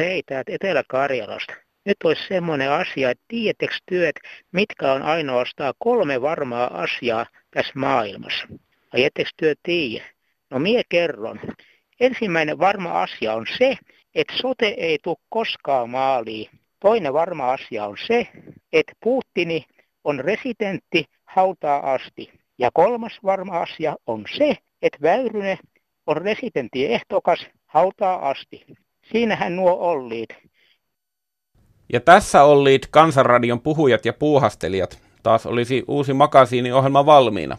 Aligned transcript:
Hei, 0.00 0.22
täältä 0.26 0.52
Etelä-Karjalasta. 0.52 1.54
Nyt 1.84 1.96
olisi 2.04 2.28
semmoinen 2.28 2.70
asia, 2.70 3.10
että 3.10 3.24
tiedättekö 3.28 3.74
työt, 3.86 4.16
mitkä 4.52 4.92
on 4.92 5.02
ainoastaan 5.02 5.74
kolme 5.78 6.22
varmaa 6.22 6.82
asiaa 6.82 7.26
tässä 7.50 7.72
maailmassa? 7.76 8.46
Vai 8.92 9.04
ettekö 9.04 9.30
työ 9.36 9.54
tiedä? 9.62 10.04
No 10.50 10.58
mie 10.58 10.82
kerron. 10.88 11.40
Ensimmäinen 12.00 12.58
varma 12.58 13.02
asia 13.02 13.34
on 13.34 13.46
se, 13.58 13.76
että 14.14 14.34
sote 14.36 14.66
ei 14.66 14.98
tule 15.02 15.16
koskaan 15.28 15.90
maaliin. 15.90 16.50
Toinen 16.80 17.12
varma 17.12 17.52
asia 17.52 17.86
on 17.86 17.96
se, 18.06 18.28
että 18.72 18.92
Putini 19.02 19.64
on 20.04 20.20
residentti 20.20 21.04
hautaa 21.24 21.92
asti. 21.92 22.32
Ja 22.58 22.70
kolmas 22.74 23.18
varma 23.24 23.60
asia 23.60 23.96
on 24.06 24.24
se, 24.38 24.56
että 24.82 24.98
Väyryne 25.02 25.58
on 26.06 26.16
residentti 26.16 26.92
ehtokas 26.92 27.46
hautaa 27.66 28.28
asti. 28.28 28.64
Siinähän 29.12 29.56
nuo 29.56 29.72
olliit. 29.72 30.28
Ja 31.92 32.00
tässä 32.00 32.42
olliit 32.42 32.86
Kansanradion 32.90 33.60
puhujat 33.60 34.04
ja 34.04 34.12
puuhastelijat. 34.12 34.98
Taas 35.22 35.46
olisi 35.46 35.84
uusi 35.88 36.12
makasiiniohjelma 36.12 37.06
valmiina. 37.06 37.58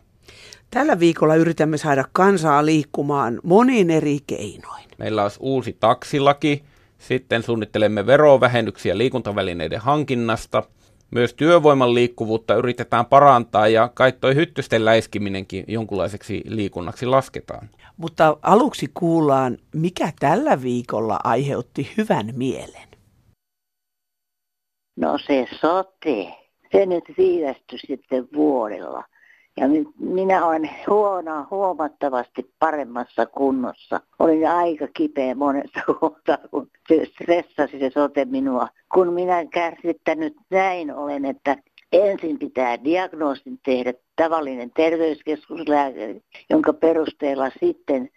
Tällä 0.71 0.99
viikolla 0.99 1.35
yritämme 1.35 1.77
saada 1.77 2.05
kansaa 2.11 2.65
liikkumaan 2.65 3.39
monin 3.43 3.89
eri 3.89 4.17
keinoin. 4.27 4.83
Meillä 4.97 5.23
olisi 5.23 5.37
uusi 5.41 5.77
taksilaki, 5.79 6.63
sitten 6.97 7.43
suunnittelemme 7.43 8.05
verovähennyksiä 8.05 8.97
liikuntavälineiden 8.97 9.79
hankinnasta. 9.79 10.63
Myös 11.11 11.33
työvoiman 11.33 11.93
liikkuvuutta 11.93 12.55
yritetään 12.55 13.05
parantaa 13.05 13.67
ja 13.67 13.89
kai 13.93 14.11
toi 14.11 14.35
hyttysten 14.35 14.85
läiskiminenkin 14.85 15.65
jonkunlaiseksi 15.67 16.43
liikunnaksi 16.45 17.05
lasketaan. 17.05 17.69
Mutta 17.97 18.37
aluksi 18.41 18.91
kuullaan, 18.93 19.57
mikä 19.75 20.13
tällä 20.19 20.61
viikolla 20.61 21.19
aiheutti 21.23 21.91
hyvän 21.97 22.29
mielen. 22.35 22.87
No 24.95 25.17
se 25.17 25.47
sote, 25.61 26.33
se 26.71 26.85
nyt 26.85 27.03
viivästyi 27.17 27.79
sitten 27.87 28.27
vuodella. 28.35 29.03
Ja 29.57 29.67
nyt 29.67 29.87
minä 29.99 30.45
olen 30.45 30.69
huono, 30.87 31.47
huomattavasti 31.51 32.51
paremmassa 32.59 33.25
kunnossa. 33.25 34.01
Olin 34.19 34.47
aika 34.47 34.87
kipeä 34.93 35.35
monesta 35.35 35.81
kohtaa, 35.99 36.37
kun 36.51 36.67
se 36.87 37.05
stressasi 37.05 37.79
se 37.79 37.89
sote 37.89 38.25
minua. 38.25 38.67
Kun 38.93 39.13
minä 39.13 39.45
kärsittänyt 39.45 40.35
näin 40.49 40.95
olen, 40.95 41.25
että 41.25 41.57
ensin 41.91 42.39
pitää 42.39 42.83
diagnoosin 42.83 43.59
tehdä 43.65 43.93
tavallinen 44.15 44.71
terveyskeskuslääkäri, 44.75 46.21
jonka 46.49 46.73
perusteella 46.73 47.49
sitten 47.59 48.09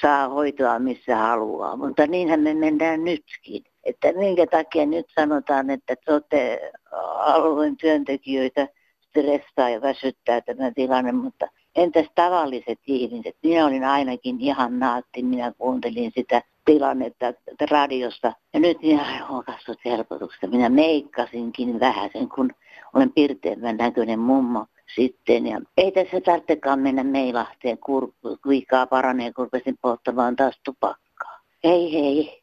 saa 0.00 0.28
hoitoa 0.28 0.78
missä 0.78 1.16
haluaa. 1.16 1.76
Mutta 1.76 2.06
niinhän 2.06 2.40
me 2.40 2.54
mennään 2.54 3.04
nytkin. 3.04 3.64
Että 3.84 4.12
minkä 4.12 4.46
takia 4.46 4.86
nyt 4.86 5.06
sanotaan, 5.14 5.70
että 5.70 5.96
sote-alueen 6.04 7.76
työntekijöitä– 7.76 8.68
stressaa 9.14 9.70
ja 9.70 9.82
väsyttää 9.82 10.40
tämä 10.40 10.70
tilanne, 10.74 11.12
mutta 11.12 11.46
entäs 11.76 12.06
tavalliset 12.14 12.78
ihmiset? 12.86 13.36
Minä 13.42 13.66
olin 13.66 13.84
ainakin 13.84 14.40
ihan 14.40 14.78
naatti, 14.78 15.22
minä 15.22 15.52
kuuntelin 15.58 16.12
sitä 16.14 16.42
tilannetta 16.64 17.34
radiosta. 17.70 18.32
Ja 18.54 18.60
nyt 18.60 18.82
minä 18.82 19.26
kasvot 19.46 19.78
helpotuksesta. 19.84 20.46
Minä 20.46 20.68
meikkasinkin 20.68 21.80
vähän 21.80 22.10
sen, 22.12 22.28
kun 22.28 22.50
olen 22.94 23.12
pirteemmän 23.12 23.76
näköinen 23.76 24.18
mummo 24.18 24.66
sitten. 24.94 25.46
Ja 25.46 25.60
ei 25.76 25.92
tässä 25.92 26.20
tarvitsekaan 26.20 26.78
mennä 26.78 27.04
meilahteen, 27.04 27.78
kun 27.78 28.14
viikkaa 28.48 28.86
paranee, 28.86 29.32
kun 29.32 29.44
rupesin 29.44 29.78
polttamaan 29.82 30.36
taas 30.36 30.60
tupakkaa. 30.64 31.40
Hei 31.64 31.92
hei. 31.92 32.42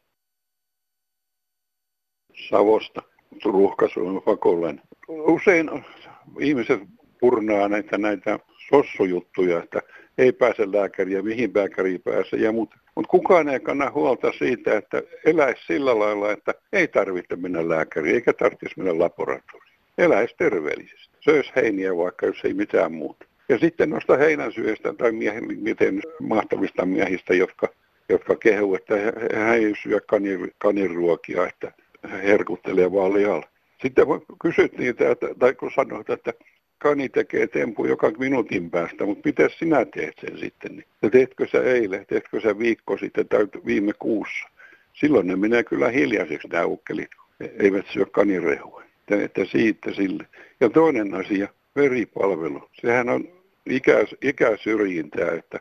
Savosta 2.50 3.02
ruuhkasuun 3.44 4.22
pakolainen. 4.22 4.82
Usein 5.08 5.70
ihmiset 6.40 6.80
purnaa 7.20 7.68
näitä, 7.68 7.98
näitä 7.98 8.38
sossujuttuja, 8.70 9.62
että 9.62 9.82
ei 10.18 10.32
pääse 10.32 10.72
lääkäriä, 10.72 11.22
mihin 11.22 11.50
lääkäriin 11.54 12.02
pääsee 12.02 12.38
ja 12.38 12.52
muuta. 12.52 12.76
Mutta 12.94 13.08
kukaan 13.08 13.48
ei 13.48 13.60
kanna 13.60 13.90
huolta 13.90 14.32
siitä, 14.32 14.76
että 14.76 15.02
eläisi 15.26 15.66
sillä 15.66 15.98
lailla, 15.98 16.32
että 16.32 16.54
ei 16.72 16.88
tarvitse 16.88 17.36
mennä 17.36 17.68
lääkäriin 17.68 18.14
eikä 18.14 18.32
tarvitsisi 18.32 18.74
mennä 18.76 18.98
laboratorioon. 18.98 19.72
Eläisi 19.98 20.34
terveellisesti. 20.38 21.16
Söisi 21.20 21.52
heiniä 21.56 21.96
vaikka, 21.96 22.26
jos 22.26 22.44
ei 22.44 22.54
mitään 22.54 22.92
muuta. 22.92 23.26
Ja 23.48 23.58
sitten 23.58 23.90
noista 23.90 24.16
heinänsyöstä 24.16 24.92
tai 24.92 25.12
miehen, 25.12 25.44
miten 25.60 26.02
mahtavista 26.20 26.86
miehistä, 26.86 27.34
jotka, 27.34 27.68
jotka 28.08 28.36
kehu, 28.36 28.74
että 28.74 28.94
hän 29.34 29.54
ei 29.54 29.74
syö 29.82 30.00
kanir, 30.06 30.50
kanirruokia, 30.58 31.46
että 31.46 31.72
herkuttelee 32.22 32.92
vaan 32.92 33.14
lihalla. 33.14 33.46
Sitten 33.82 34.06
kysyt 34.42 34.78
niitä, 34.78 35.10
että, 35.10 35.26
tai 35.38 35.54
kun 35.54 35.70
sanoit, 35.74 36.10
että 36.10 36.32
kani 36.78 37.08
tekee 37.08 37.46
tempu 37.46 37.84
joka 37.84 38.10
minuutin 38.18 38.70
päästä, 38.70 39.06
mutta 39.06 39.28
miten 39.28 39.50
sinä 39.50 39.84
teet 39.84 40.14
sen 40.20 40.38
sitten? 40.38 40.76
Niin, 40.76 40.86
ja 41.02 41.10
teetkö 41.10 41.46
sä 41.52 41.62
eilen, 41.62 42.06
teetkö 42.06 42.40
sä 42.40 42.58
viikko 42.58 42.98
sitten 42.98 43.28
tai 43.28 43.46
viime 43.66 43.92
kuussa? 43.98 44.48
Silloin 44.92 45.26
ne 45.26 45.36
menee 45.36 45.64
kyllä 45.64 45.88
hiljaiseksi 45.88 46.48
nämä 46.48 46.64
ukkelit, 46.64 47.10
eivät 47.58 47.86
syö 47.92 48.06
kanirehua. 48.06 48.82
Että 49.10 49.44
siitä 49.44 49.94
sille. 49.94 50.26
Ja 50.60 50.70
toinen 50.70 51.14
asia, 51.14 51.48
veripalvelu. 51.76 52.68
Sehän 52.80 53.08
on 53.08 53.28
ikä, 53.66 54.04
ikäsyrjintää, 54.22 55.30
että 55.30 55.60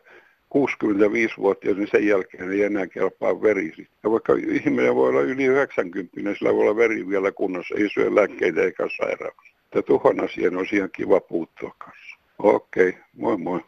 65-vuotias, 0.58 1.78
niin 1.78 1.88
sen 1.92 2.08
jälkeen 2.08 2.52
ei 2.52 2.64
enää 2.64 2.88
kelpaa 2.88 3.42
verisi. 3.42 3.88
Ja 4.04 4.12
vaikka 4.12 4.34
ihminen 4.34 4.96
voi 4.96 5.10
olla 5.10 5.22
yli 5.22 5.46
90, 5.46 6.22
niin 6.22 6.36
sillä 6.36 6.54
voi 6.54 6.62
olla 6.62 6.76
veri 6.76 7.10
vielä 7.10 7.32
kunnossa, 7.32 7.76
ei 7.78 7.90
syö 7.90 8.16
lääkkeitä 8.16 8.62
eikä 8.62 8.88
sairauksia. 8.98 9.56
Ja 9.76 9.82
tuohon 9.82 10.24
asiaan 10.24 10.58
on 10.58 10.66
ihan 10.74 10.90
kiva 10.96 11.20
puuttua 11.20 11.76
kanssa. 11.78 12.18
Okei, 12.40 12.90
okay, 12.90 13.02
moi 13.16 13.38
moi. 13.38 13.60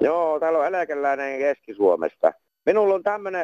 Joo, 0.00 0.40
täällä 0.40 0.58
on 0.58 0.66
eläkeläinen 0.66 1.38
Keski-Suomesta. 1.38 2.32
Minulla 2.66 2.94
on 2.94 3.02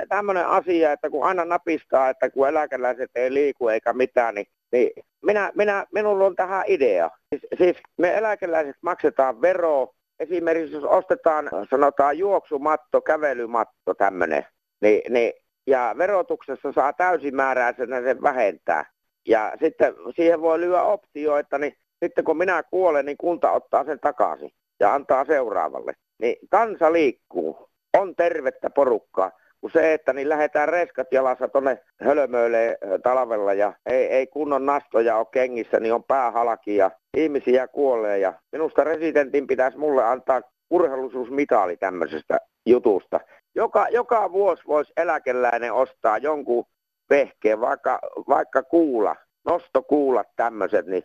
tämmöinen 0.09 0.47
asia, 0.47 0.93
että 0.93 1.11
kun 1.11 1.26
aina 1.26 1.44
napistaa, 1.44 2.11
että 2.11 2.31
kun 2.31 2.49
eläkeläiset 2.49 3.11
ei 3.15 3.34
liiku 3.34 3.69
eikä 3.69 3.93
mitään, 3.93 4.34
niin, 4.34 4.47
niin 4.72 4.91
minä, 5.22 5.53
minä, 5.55 5.87
minulla 5.94 6.25
on 6.26 6.37
tähän 6.37 6.65
idea. 6.66 7.11
Siis, 7.28 7.43
siis 7.59 7.76
me 7.99 8.16
eläkeläiset 8.16 8.76
maksetaan 8.82 9.43
veroa 9.43 9.94
esimerkiksi 10.20 10.75
jos 10.75 10.84
ostetaan, 10.84 11.50
sanotaan 11.70 12.19
juoksumatto, 12.19 13.00
kävelymatto 13.00 13.94
tämmöinen, 13.94 14.47
niin, 14.80 15.12
niin, 15.12 15.32
ja 15.66 15.94
verotuksessa 15.98 16.72
saa 16.72 16.92
täysimääräisenä 16.92 18.02
sen 18.02 18.22
vähentää. 18.22 18.91
Ja 19.28 19.52
sitten 19.60 19.94
siihen 20.16 20.41
voi 20.41 20.60
lyödä 20.60 20.82
optioita, 20.82 21.58
niin 21.58 21.76
sitten 22.02 22.25
kun 22.25 22.36
minä 22.36 22.62
kuolen, 22.62 23.06
niin 23.06 23.16
kunta 23.16 23.52
ottaa 23.52 23.84
sen 23.84 24.00
takaisin 24.00 24.50
ja 24.80 24.94
antaa 24.94 25.25
seuraavalle. 25.25 25.92
Niin 26.19 26.36
kansa 26.50 26.92
liikkuu, 26.92 27.69
on 27.98 28.16
tervettä 28.16 28.70
porukkaa 28.70 29.31
kuin 29.64 29.72
se, 29.72 29.94
että 29.94 30.12
niin 30.12 30.28
lähdetään 30.28 30.69
reskat 30.69 31.12
jalassa 31.12 31.48
tuonne 31.48 31.78
hölmöille 32.00 32.78
talvella 33.02 33.52
ja 33.52 33.72
ei, 33.86 34.06
ei 34.06 34.26
kunnon 34.26 34.66
nastoja 34.66 35.16
ole 35.16 35.26
kengissä, 35.32 35.80
niin 35.80 35.94
on 35.94 36.04
pää 36.04 36.30
halki 36.30 36.76
ja 36.76 36.91
ihmisiä 37.16 37.69
kuolee. 37.69 38.19
Ja 38.19 38.32
minusta 38.52 38.84
residentin 38.84 39.47
pitäisi 39.47 39.78
mulle 39.78 40.04
antaa 40.04 40.42
urheilusuusmitali 40.70 41.76
tämmöisestä 41.76 42.38
jutusta. 42.66 43.20
Joka, 43.54 43.86
joka 43.88 44.32
vuosi 44.32 44.62
voisi 44.66 44.92
eläkeläinen 44.97 45.72
ostaa 45.72 46.19
jonkun 46.19 46.64
vehkeen, 47.10 47.60
vaikka, 47.60 47.99
vaikka 48.28 48.62
kuula, 48.62 49.17
nostokuulat 49.44 50.28
tämmöiset, 50.37 50.87
niin, 50.87 51.05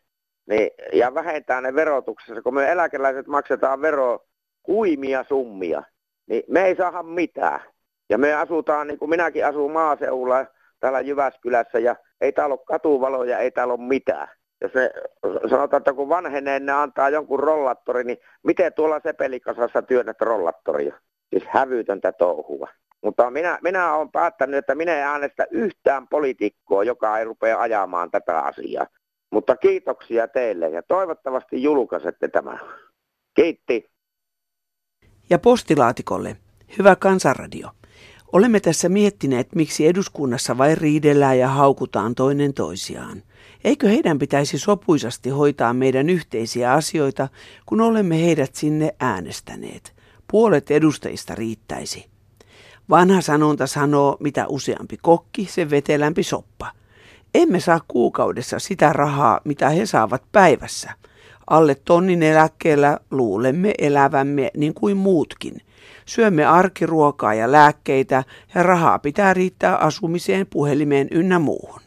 niin, 0.50 0.72
ja 0.94 1.14
vähentää 1.14 1.62
ne 1.62 1.76
verotuksessa, 1.76 2.42
kun 2.42 2.54
me 2.54 2.72
eläkeläiset 2.72 3.28
maksetaan 3.28 3.82
vero 3.82 4.20
huimia 4.68 5.26
summia, 5.28 5.84
niin 6.28 6.44
me 6.48 6.66
ei 6.66 6.76
saada 6.76 7.04
mitään. 7.04 7.60
Ja 8.10 8.18
me 8.18 8.34
asutaan, 8.34 8.88
niin 8.88 9.00
kuin 9.00 9.10
minäkin 9.10 9.46
asun 9.46 9.72
maaseudulla 9.72 10.46
täällä 10.80 11.02
Jyväskylässä 11.02 11.80
ja 11.80 11.96
ei 12.22 12.32
täällä 12.32 12.54
ole 12.54 12.66
katuvaloja, 12.66 13.40
ei 13.40 13.52
täällä 13.52 13.74
ole 13.74 13.88
mitään. 13.88 14.28
Jos 14.62 14.74
ne 14.74 14.92
sanotaan, 15.50 15.82
että 15.82 15.94
kun 15.94 16.10
vanhenee, 16.10 16.60
ne 16.60 16.72
antaa 16.72 17.10
jonkun 17.10 17.40
rollattori, 17.40 18.04
niin 18.04 18.18
miten 18.44 18.74
tuolla 18.74 19.00
sepelikasassa 19.00 19.82
työnnät 19.82 20.22
rollattoria? 20.22 20.96
Siis 21.30 21.44
hävytöntä 21.48 22.12
touhua. 22.12 22.68
Mutta 23.04 23.32
minä, 23.32 23.60
minä 23.62 23.96
olen 23.96 24.12
päättänyt, 24.12 24.58
että 24.58 24.76
minä 24.76 24.96
en 24.96 25.04
äänestä 25.04 25.48
yhtään 25.52 26.08
poliitikkoa, 26.08 26.84
joka 26.84 27.20
ei 27.20 27.26
rupea 27.26 27.60
ajamaan 27.60 28.12
tätä 28.12 28.40
asiaa. 28.40 28.88
Mutta 29.32 29.58
kiitoksia 29.58 30.28
teille 30.28 30.70
ja 30.70 30.84
toivottavasti 30.84 31.64
julkaisette 31.64 32.28
tämän. 32.28 32.60
Kiitti. 33.34 33.90
Ja 35.30 35.40
postilaatikolle. 35.40 36.38
Hyvä 36.78 36.96
kansanradio. 36.96 37.70
Olemme 38.34 38.60
tässä 38.60 38.90
miettineet, 38.90 39.56
miksi 39.56 39.88
eduskunnassa 39.88 40.58
vain 40.58 40.78
riidellään 40.78 41.40
ja 41.40 41.48
haukutaan 41.48 42.16
toinen 42.16 42.54
toisiaan. 42.54 43.24
Eikö 43.64 43.88
heidän 43.88 44.20
pitäisi 44.20 44.58
sopuisasti 44.58 45.30
hoitaa 45.30 45.74
meidän 45.74 46.10
yhteisiä 46.10 46.74
asioita, 46.74 47.28
kun 47.66 47.82
olemme 47.82 48.24
heidät 48.24 48.56
sinne 48.56 48.96
äänestäneet? 49.00 49.94
Puolet 50.32 50.72
edustajista 50.72 51.36
riittäisi. 51.36 52.06
Vanha 52.90 53.22
sanonta 53.22 53.68
sanoo, 53.68 54.18
mitä 54.20 54.48
useampi 54.48 54.98
kokki, 55.02 55.46
se 55.46 55.70
vetelämpi 55.70 56.24
soppa. 56.24 56.72
Emme 57.36 57.60
saa 57.60 57.80
kuukaudessa 57.88 58.60
sitä 58.60 58.94
rahaa, 58.94 59.42
mitä 59.46 59.70
he 59.70 59.86
saavat 59.86 60.24
päivässä. 60.32 60.94
Alle 61.50 61.76
tonnin 61.76 62.24
eläkkeellä 62.24 63.00
luulemme 63.12 63.74
elävämme 63.78 64.52
niin 64.58 64.74
kuin 64.74 64.98
muutkin. 64.98 65.62
Syömme 66.10 66.46
arkiruokaa 66.46 67.34
ja 67.34 67.52
lääkkeitä 67.52 68.24
ja 68.56 68.64
rahaa 68.64 69.00
pitää 69.00 69.34
riittää 69.34 69.76
asumiseen, 69.76 70.48
puhelimeen 70.48 71.08
ynnä 71.12 71.40
muuhun. 71.40 71.82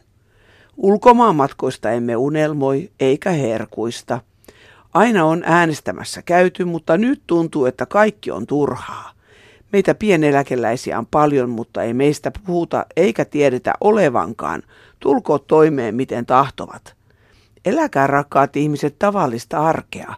Ulkomaanmatkoista 0.77 1.91
emme 1.91 2.15
unelmoi 2.15 2.91
eikä 2.99 3.29
herkuista. 3.31 4.21
Aina 4.93 5.25
on 5.25 5.43
äänestämässä 5.45 6.21
käyty, 6.21 6.65
mutta 6.65 6.97
nyt 6.97 7.21
tuntuu, 7.27 7.65
että 7.65 7.85
kaikki 7.85 8.31
on 8.31 8.47
turhaa. 8.47 9.11
Meitä 9.73 9.95
pieneläkeläisiä 9.95 10.99
on 10.99 11.05
paljon, 11.05 11.49
mutta 11.49 11.83
ei 11.83 11.93
meistä 11.93 12.31
puhuta 12.45 12.85
eikä 12.95 13.25
tiedetä 13.25 13.73
olevankaan. 13.81 14.63
Tulko 14.99 15.39
toimeen 15.39 15.95
miten 15.95 16.25
tahtovat. 16.25 16.95
Eläkää 17.65 18.07
rakkaat 18.07 18.55
ihmiset 18.55 18.95
tavallista 18.99 19.59
arkea. 19.59 20.13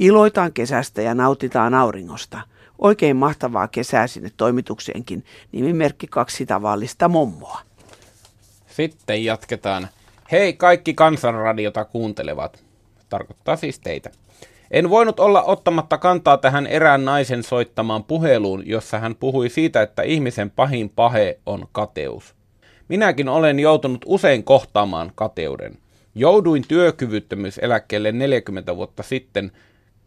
Iloitaan 0.00 0.52
kesästä 0.52 1.02
ja 1.02 1.14
nautitaan 1.14 1.74
auringosta. 1.74 2.40
Oikein 2.78 3.16
mahtavaa 3.16 3.68
kesää 3.68 4.06
sinne 4.06 4.30
toimitukseenkin. 4.36 5.24
Nimimerkki 5.52 6.06
kaksi 6.06 6.46
tavallista 6.46 7.08
mummoa. 7.08 7.60
Sitten 8.66 9.24
jatketaan. 9.24 9.88
Hei 10.32 10.52
kaikki 10.52 10.94
kansanradiota 10.94 11.84
kuuntelevat. 11.84 12.64
Tarkoittaa 13.08 13.56
siis 13.56 13.80
teitä. 13.80 14.10
En 14.70 14.90
voinut 14.90 15.20
olla 15.20 15.42
ottamatta 15.42 15.98
kantaa 15.98 16.36
tähän 16.36 16.66
erään 16.66 17.04
naisen 17.04 17.42
soittamaan 17.42 18.04
puheluun, 18.04 18.66
jossa 18.66 18.98
hän 18.98 19.14
puhui 19.14 19.48
siitä, 19.48 19.82
että 19.82 20.02
ihmisen 20.02 20.50
pahin 20.50 20.90
pahe 20.90 21.38
on 21.46 21.66
kateus. 21.72 22.34
Minäkin 22.88 23.28
olen 23.28 23.60
joutunut 23.60 24.04
usein 24.06 24.44
kohtaamaan 24.44 25.12
kateuden. 25.14 25.78
Jouduin 26.14 26.64
työkyvyttömyyseläkkeelle 26.68 28.12
40 28.12 28.76
vuotta 28.76 29.02
sitten 29.02 29.52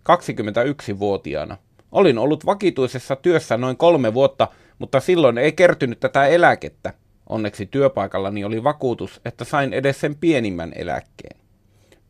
21-vuotiaana. 0.09 1.57
Olin 1.91 2.17
ollut 2.17 2.45
vakituisessa 2.45 3.15
työssä 3.15 3.57
noin 3.57 3.77
kolme 3.77 4.13
vuotta, 4.13 4.47
mutta 4.79 4.99
silloin 4.99 5.37
ei 5.37 5.51
kertynyt 5.51 5.99
tätä 5.99 6.25
eläkettä. 6.25 6.93
Onneksi 7.29 7.65
työpaikallani 7.65 8.43
oli 8.43 8.63
vakuutus, 8.63 9.21
että 9.25 9.43
sain 9.45 9.73
edes 9.73 9.99
sen 9.99 10.15
pienimmän 10.15 10.71
eläkkeen. 10.75 11.39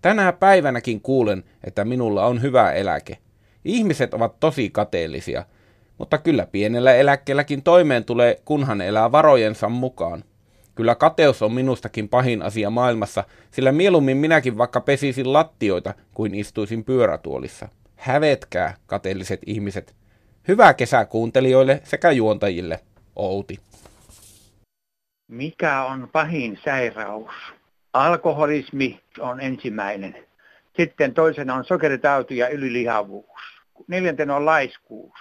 Tänä 0.02 0.34
päivänäkin 0.34 1.02
kuulen, 1.02 1.44
että 1.64 1.86
minulla 1.86 2.26
on 2.26 2.42
hyvä 2.42 2.72
eläke. 2.72 3.18
Ihmiset 3.66 4.14
ovat 4.14 4.40
tosi 4.40 4.70
kateellisia, 4.70 5.46
mutta 5.98 6.18
kyllä 6.18 6.48
pienellä 6.52 6.96
eläkkeelläkin 6.96 7.64
toimeen 7.64 8.06
tulee, 8.06 8.42
kunhan 8.46 8.82
elää 8.82 9.12
varojensa 9.12 9.70
mukaan. 9.70 10.24
Kyllä 10.76 10.96
kateus 10.96 11.42
on 11.42 11.54
minustakin 11.54 12.10
pahin 12.10 12.42
asia 12.42 12.70
maailmassa, 12.70 13.24
sillä 13.52 13.72
mieluummin 13.72 14.18
minäkin 14.18 14.58
vaikka 14.58 14.82
pesisin 14.82 15.34
lattioita 15.34 15.94
kuin 16.14 16.36
istuisin 16.36 16.84
pyörätuolissa. 16.84 17.68
Hävetkää, 18.02 18.74
kateelliset 18.86 19.40
ihmiset. 19.46 19.96
Hyvää 20.48 20.74
kesää 20.74 21.06
kuuntelijoille 21.06 21.82
sekä 21.84 22.12
juontajille. 22.12 22.80
Outi. 23.16 23.60
Mikä 25.28 25.84
on 25.84 26.10
pahin 26.12 26.60
sairaus? 26.66 27.34
Alkoholismi 27.94 29.00
on 29.20 29.42
ensimmäinen. 29.42 30.18
Sitten 30.78 31.14
toisena 31.14 31.56
on 31.56 31.66
sokeritauti 31.66 32.38
ja 32.38 32.50
ylilihavuus. 32.50 33.40
Neljäntenä 33.88 34.36
on 34.36 34.46
laiskuus. 34.46 35.20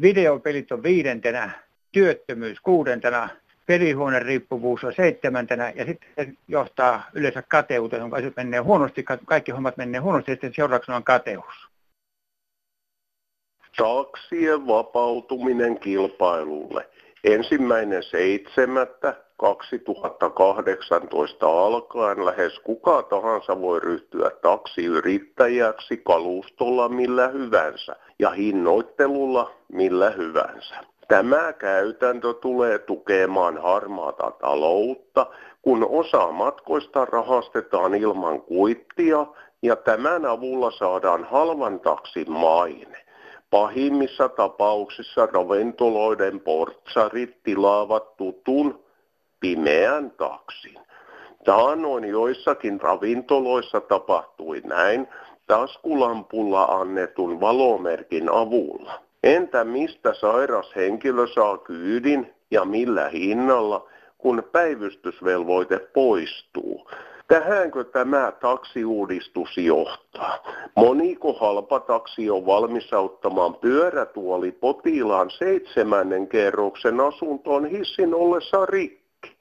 Videopelit 0.00 0.72
on 0.72 0.82
viidentenä, 0.82 1.50
työttömyys 1.92 2.60
kuudentena, 2.60 3.28
pelihuoneen 3.66 4.22
riippuvuus 4.22 4.84
on 4.84 4.94
seitsemäntenä 4.96 5.72
ja 5.76 5.84
sitten 5.84 6.38
johtaa 6.48 7.10
yleensä 7.12 7.42
kateuteen, 7.42 8.14
asiat 8.14 8.36
menee 8.36 8.60
huonosti, 8.60 9.04
kaikki 9.24 9.52
hommat 9.52 9.76
menee 9.76 10.00
huonosti 10.00 10.30
ja 10.30 10.34
sitten 10.34 10.54
seurauksena 10.54 10.96
on 10.96 11.04
kateus. 11.04 11.69
Taksien 13.76 14.66
vapautuminen 14.66 15.80
kilpailulle. 15.80 16.86
Ensimmäinen 17.24 18.02
seitsemättä 18.02 19.14
2018 19.36 21.66
alkaen 21.66 22.26
lähes 22.26 22.58
kuka 22.58 23.02
tahansa 23.02 23.60
voi 23.60 23.80
ryhtyä 23.80 24.30
taksiyrittäjäksi 24.42 25.96
kalustolla 25.96 26.88
millä 26.88 27.28
hyvänsä 27.28 27.96
ja 28.18 28.30
hinnoittelulla 28.30 29.50
millä 29.72 30.10
hyvänsä. 30.10 30.74
Tämä 31.08 31.52
käytäntö 31.52 32.34
tulee 32.34 32.78
tukemaan 32.78 33.62
harmaata 33.62 34.30
taloutta, 34.30 35.26
kun 35.62 35.86
osa 35.90 36.32
matkoista 36.32 37.04
rahastetaan 37.04 37.94
ilman 37.94 38.42
kuittia 38.42 39.26
ja 39.62 39.76
tämän 39.76 40.26
avulla 40.26 40.70
saadaan 40.70 41.24
halvan 41.24 41.80
taksin 41.80 42.32
maine. 42.32 43.09
Pahimmissa 43.50 44.28
tapauksissa 44.28 45.26
ravintoloiden 45.26 46.40
portsarit 46.40 47.42
tilaavat 47.42 48.16
tutun 48.16 48.84
pimeän 49.40 50.10
taksin. 50.10 50.78
Taanoin 51.44 52.04
joissakin 52.04 52.80
ravintoloissa 52.80 53.80
tapahtui 53.80 54.60
näin 54.64 55.08
taskulampulla 55.46 56.64
annetun 56.64 57.40
valomerkin 57.40 58.32
avulla. 58.32 59.00
Entä 59.22 59.64
mistä 59.64 60.14
sairas 60.14 60.76
henkilö 60.76 61.26
saa 61.26 61.58
kyydin 61.58 62.34
ja 62.50 62.64
millä 62.64 63.08
hinnalla, 63.08 63.88
kun 64.18 64.42
päivystysvelvoite 64.52 65.78
poistuu? 65.78 66.90
Tähänkö 67.30 67.84
tämä 67.84 68.32
taksiuudistus 68.40 69.58
johtaa? 69.58 70.38
Moniko 70.76 71.32
halpa 71.32 71.80
taksi 71.80 72.30
on 72.30 72.46
valmis 72.46 72.92
auttamaan 72.92 73.54
pyörätuoli 73.54 74.52
potilaan 74.52 75.30
seitsemännen 75.30 76.28
kerroksen 76.28 77.00
asuntoon 77.00 77.66
hissin 77.66 78.14
ollessa 78.14 78.66
rikki? 78.66 79.36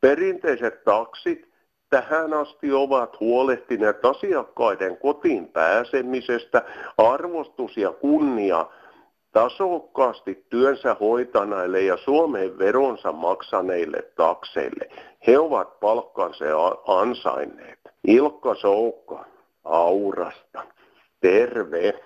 Perinteiset 0.00 0.84
taksit 0.84 1.48
tähän 1.90 2.34
asti 2.34 2.72
ovat 2.72 3.20
huolehtineet 3.20 4.04
asiakkaiden 4.04 4.96
kotiin 4.96 5.48
pääsemisestä, 5.48 6.62
arvostus 6.98 7.76
ja 7.76 7.92
kunnia 7.92 8.66
tasokkaasti 9.34 10.46
työnsä 10.50 10.96
hoitaneille 11.00 11.80
ja 11.80 11.96
Suomeen 11.96 12.58
veronsa 12.58 13.12
maksaneille 13.12 14.02
takseille. 14.16 14.88
He 15.26 15.38
ovat 15.38 15.80
palkkansa 15.80 16.44
ansainneet. 16.86 17.78
Ilkka 18.06 18.54
Soukka, 18.54 19.24
Aurasta. 19.64 20.66
Terve. 21.20 22.00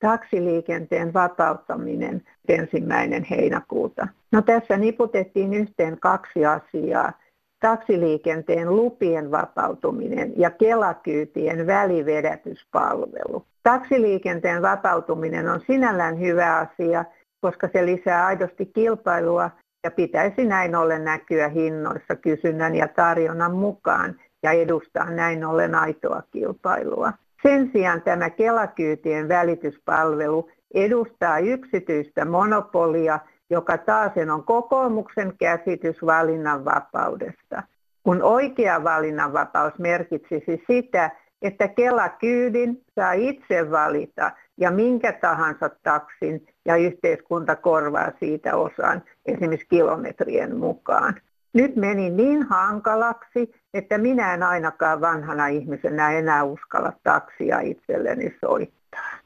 Taksiliikenteen 0.00 1.14
vapauttaminen 1.14 2.22
ensimmäinen 2.48 3.24
heinäkuuta. 3.30 4.08
No 4.32 4.42
tässä 4.42 4.76
niputettiin 4.76 5.54
yhteen 5.54 6.00
kaksi 6.00 6.46
asiaa 6.46 7.12
taksiliikenteen 7.60 8.76
lupien 8.76 9.30
vapautuminen 9.30 10.32
ja 10.36 10.50
kelakyytien 10.50 11.66
välivedätyspalvelu. 11.66 13.44
Taksiliikenteen 13.68 14.62
vapautuminen 14.62 15.48
on 15.48 15.60
sinällään 15.66 16.20
hyvä 16.20 16.56
asia, 16.56 17.04
koska 17.40 17.68
se 17.72 17.86
lisää 17.86 18.26
aidosti 18.26 18.66
kilpailua 18.66 19.50
ja 19.84 19.90
pitäisi 19.90 20.44
näin 20.44 20.76
ollen 20.76 21.04
näkyä 21.04 21.48
hinnoissa 21.48 22.16
kysynnän 22.16 22.74
ja 22.74 22.88
tarjonnan 22.88 23.54
mukaan 23.54 24.14
ja 24.42 24.50
edustaa 24.52 25.10
näin 25.10 25.44
ollen 25.44 25.74
aitoa 25.74 26.22
kilpailua. 26.30 27.12
Sen 27.42 27.70
sijaan 27.72 28.02
tämä 28.02 28.30
kelakyytien 28.30 29.28
välityspalvelu 29.28 30.50
edustaa 30.74 31.38
yksityistä 31.38 32.24
monopolia 32.24 33.18
joka 33.50 33.78
taasen 33.78 34.30
on 34.30 34.44
kokoomuksen 34.44 35.32
käsitys 35.38 35.96
valinnanvapaudesta. 36.06 37.62
Kun 38.02 38.22
oikea 38.22 38.84
valinnanvapaus 38.84 39.78
merkitsisi 39.78 40.62
sitä, 40.66 41.10
että 41.42 41.68
Kela-kyydin 41.68 42.84
saa 42.94 43.12
itse 43.12 43.70
valita 43.70 44.30
ja 44.56 44.70
minkä 44.70 45.12
tahansa 45.12 45.70
taksin 45.82 46.48
ja 46.64 46.76
yhteiskunta 46.76 47.56
korvaa 47.56 48.12
siitä 48.20 48.56
osan 48.56 49.02
esimerkiksi 49.26 49.66
kilometrien 49.70 50.56
mukaan. 50.56 51.20
Nyt 51.52 51.76
meni 51.76 52.10
niin 52.10 52.42
hankalaksi, 52.42 53.54
että 53.74 53.98
minä 53.98 54.34
en 54.34 54.42
ainakaan 54.42 55.00
vanhana 55.00 55.46
ihmisenä 55.46 56.12
enää 56.12 56.44
uskalla 56.44 56.92
taksia 57.02 57.60
itselleni 57.60 58.36
soittaa. 58.40 59.18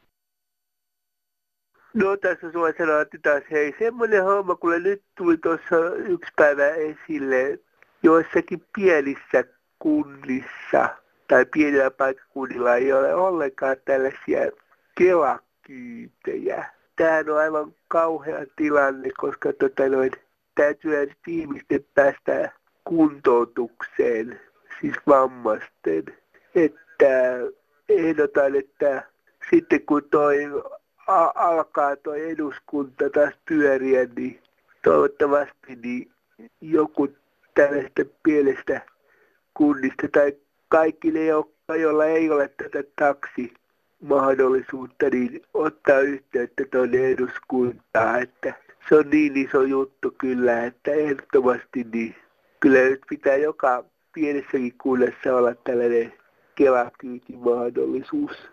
No 1.94 2.16
tässä 2.16 2.52
sulla 2.52 2.72
sanoa 2.78 3.04
taas, 3.22 3.42
hei, 3.50 3.74
semmoinen 3.78 4.24
homma, 4.24 4.54
kuule 4.54 4.78
nyt 4.78 5.02
tuli 5.14 5.36
tuossa 5.36 5.94
yksi 5.94 6.32
päivä 6.36 6.68
esille 6.68 7.58
joissakin 8.02 8.64
pienissä 8.76 9.44
kunnissa 9.78 10.88
tai 11.32 11.46
pienillä 11.46 11.90
paikkakunnilla 11.90 12.74
ei 12.74 12.92
ole 12.92 13.14
ollenkaan 13.14 13.76
tällaisia 13.84 14.50
kelakyytejä. 14.98 16.64
tämähän 16.96 17.30
on 17.30 17.38
aivan 17.38 17.74
kauhea 17.88 18.46
tilanne, 18.56 19.10
koska 19.16 19.52
tota 19.52 19.88
noin, 19.88 20.10
täytyy 20.54 21.12
tiivisten 21.24 21.84
päästä 21.94 22.52
kuntoutukseen, 22.84 24.40
siis 24.80 24.96
vammaisten. 25.06 26.04
Että 26.54 27.06
ehdotan, 27.88 28.54
että 28.54 29.02
sitten 29.50 29.86
kun 29.86 30.04
toi 30.10 30.38
a- 31.06 31.32
alkaa 31.34 31.96
toi 31.96 32.30
eduskunta 32.30 33.10
taas 33.10 33.34
pyöriä, 33.48 34.06
niin 34.16 34.40
toivottavasti 34.84 35.76
niin 35.82 36.10
joku 36.60 37.08
tällaista 37.54 38.02
pienestä 38.22 38.80
kunnista 39.54 40.08
tai 40.12 40.36
kaikki 40.72 41.10
ne, 41.10 41.20
joilla 41.80 42.04
ei 42.04 42.30
ole 42.30 42.48
tätä 42.48 42.82
taksimahdollisuutta, 42.98 45.06
niin 45.12 45.42
ottaa 45.54 45.98
yhteyttä 45.98 46.64
tuonne 46.70 47.06
eduskuntaan, 47.06 48.22
että 48.22 48.54
se 48.88 48.94
on 48.94 49.10
niin 49.10 49.36
iso 49.36 49.62
juttu 49.62 50.14
kyllä, 50.18 50.64
että 50.64 50.90
ehdottomasti 50.90 51.86
niin 51.92 52.16
kyllä 52.60 52.78
nyt 52.78 53.00
pitää 53.08 53.36
joka 53.36 53.84
pienessäkin 54.14 54.74
kunnassa 54.82 55.36
olla 55.36 55.54
tällainen 55.54 56.12
kelakyytimahdollisuus. 56.54 58.50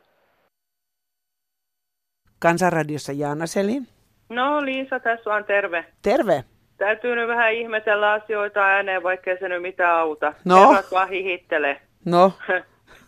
Kansanradiossa 2.39 3.11
Jaana 3.11 3.47
Selin. 3.47 3.87
No 4.29 4.65
Liisa, 4.65 4.99
tässä 4.99 5.33
on 5.33 5.45
terve. 5.45 5.85
Terve. 6.01 6.43
Täytyy 6.77 7.15
nyt 7.15 7.27
vähän 7.27 7.53
ihmetellä 7.53 8.11
asioita 8.11 8.59
ääneen, 8.59 9.03
vaikkei 9.03 9.39
se 9.39 9.49
nyt 9.49 9.61
mitään 9.61 9.95
auta. 9.95 10.33
No. 10.45 10.69
Herrat 10.69 10.91
vaan 10.91 11.09
hihittelee. 11.09 11.88
No, 12.05 12.31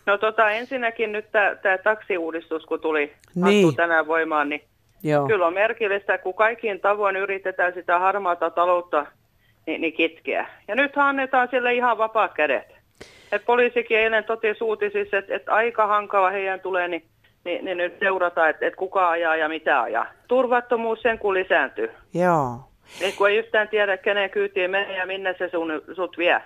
No 0.06 0.18
tota, 0.18 0.50
ensinnäkin 0.50 1.12
nyt 1.12 1.32
tämä 1.32 1.78
taksiuudistus, 1.84 2.66
kun 2.66 2.80
tuli 2.80 3.12
Niin. 3.34 3.76
tänään 3.76 4.06
voimaan, 4.06 4.48
niin 4.48 4.62
joo. 5.02 5.26
kyllä 5.26 5.46
on 5.46 5.54
merkillistä, 5.54 6.18
kun 6.18 6.34
kaikkiin 6.34 6.80
tavoin 6.80 7.16
yritetään 7.16 7.74
sitä 7.74 7.98
harmaata 7.98 8.50
taloutta 8.50 9.06
niin, 9.66 9.80
niin 9.80 9.92
kitkeä. 9.92 10.46
Ja 10.68 10.74
nyt 10.74 10.92
annetaan 10.96 11.48
sille 11.50 11.74
ihan 11.74 11.98
vapaat 11.98 12.34
kädet. 12.34 12.66
Et 13.32 13.44
poliisikin 13.44 13.98
eilen 13.98 14.24
totesi 14.24 14.64
uutisissa, 14.64 15.18
että 15.18 15.34
et 15.36 15.48
aika 15.48 15.86
hankala 15.86 16.30
heidän 16.30 16.60
tulee, 16.60 16.88
niin, 16.88 17.04
niin, 17.44 17.64
niin 17.64 17.76
nyt 17.78 17.98
seurata, 17.98 18.48
että 18.48 18.66
et 18.66 18.76
kuka 18.76 19.10
ajaa 19.10 19.36
ja 19.36 19.48
mitä 19.48 19.80
ajaa. 19.82 20.06
Turvattomuus 20.28 21.02
sen 21.02 21.18
kun 21.18 21.34
lisääntyy. 21.34 21.90
Joo. 22.14 22.56
Et 23.00 23.14
kun 23.14 23.28
ei 23.30 23.36
yhtään 23.36 23.68
tiedä, 23.68 23.96
kenen 23.96 24.30
kyytiin 24.30 24.70
menee 24.70 24.96
ja 24.96 25.06
minne 25.06 25.34
se 25.38 25.48
sun, 25.48 25.82
sut 25.96 26.18
vie. 26.18 26.42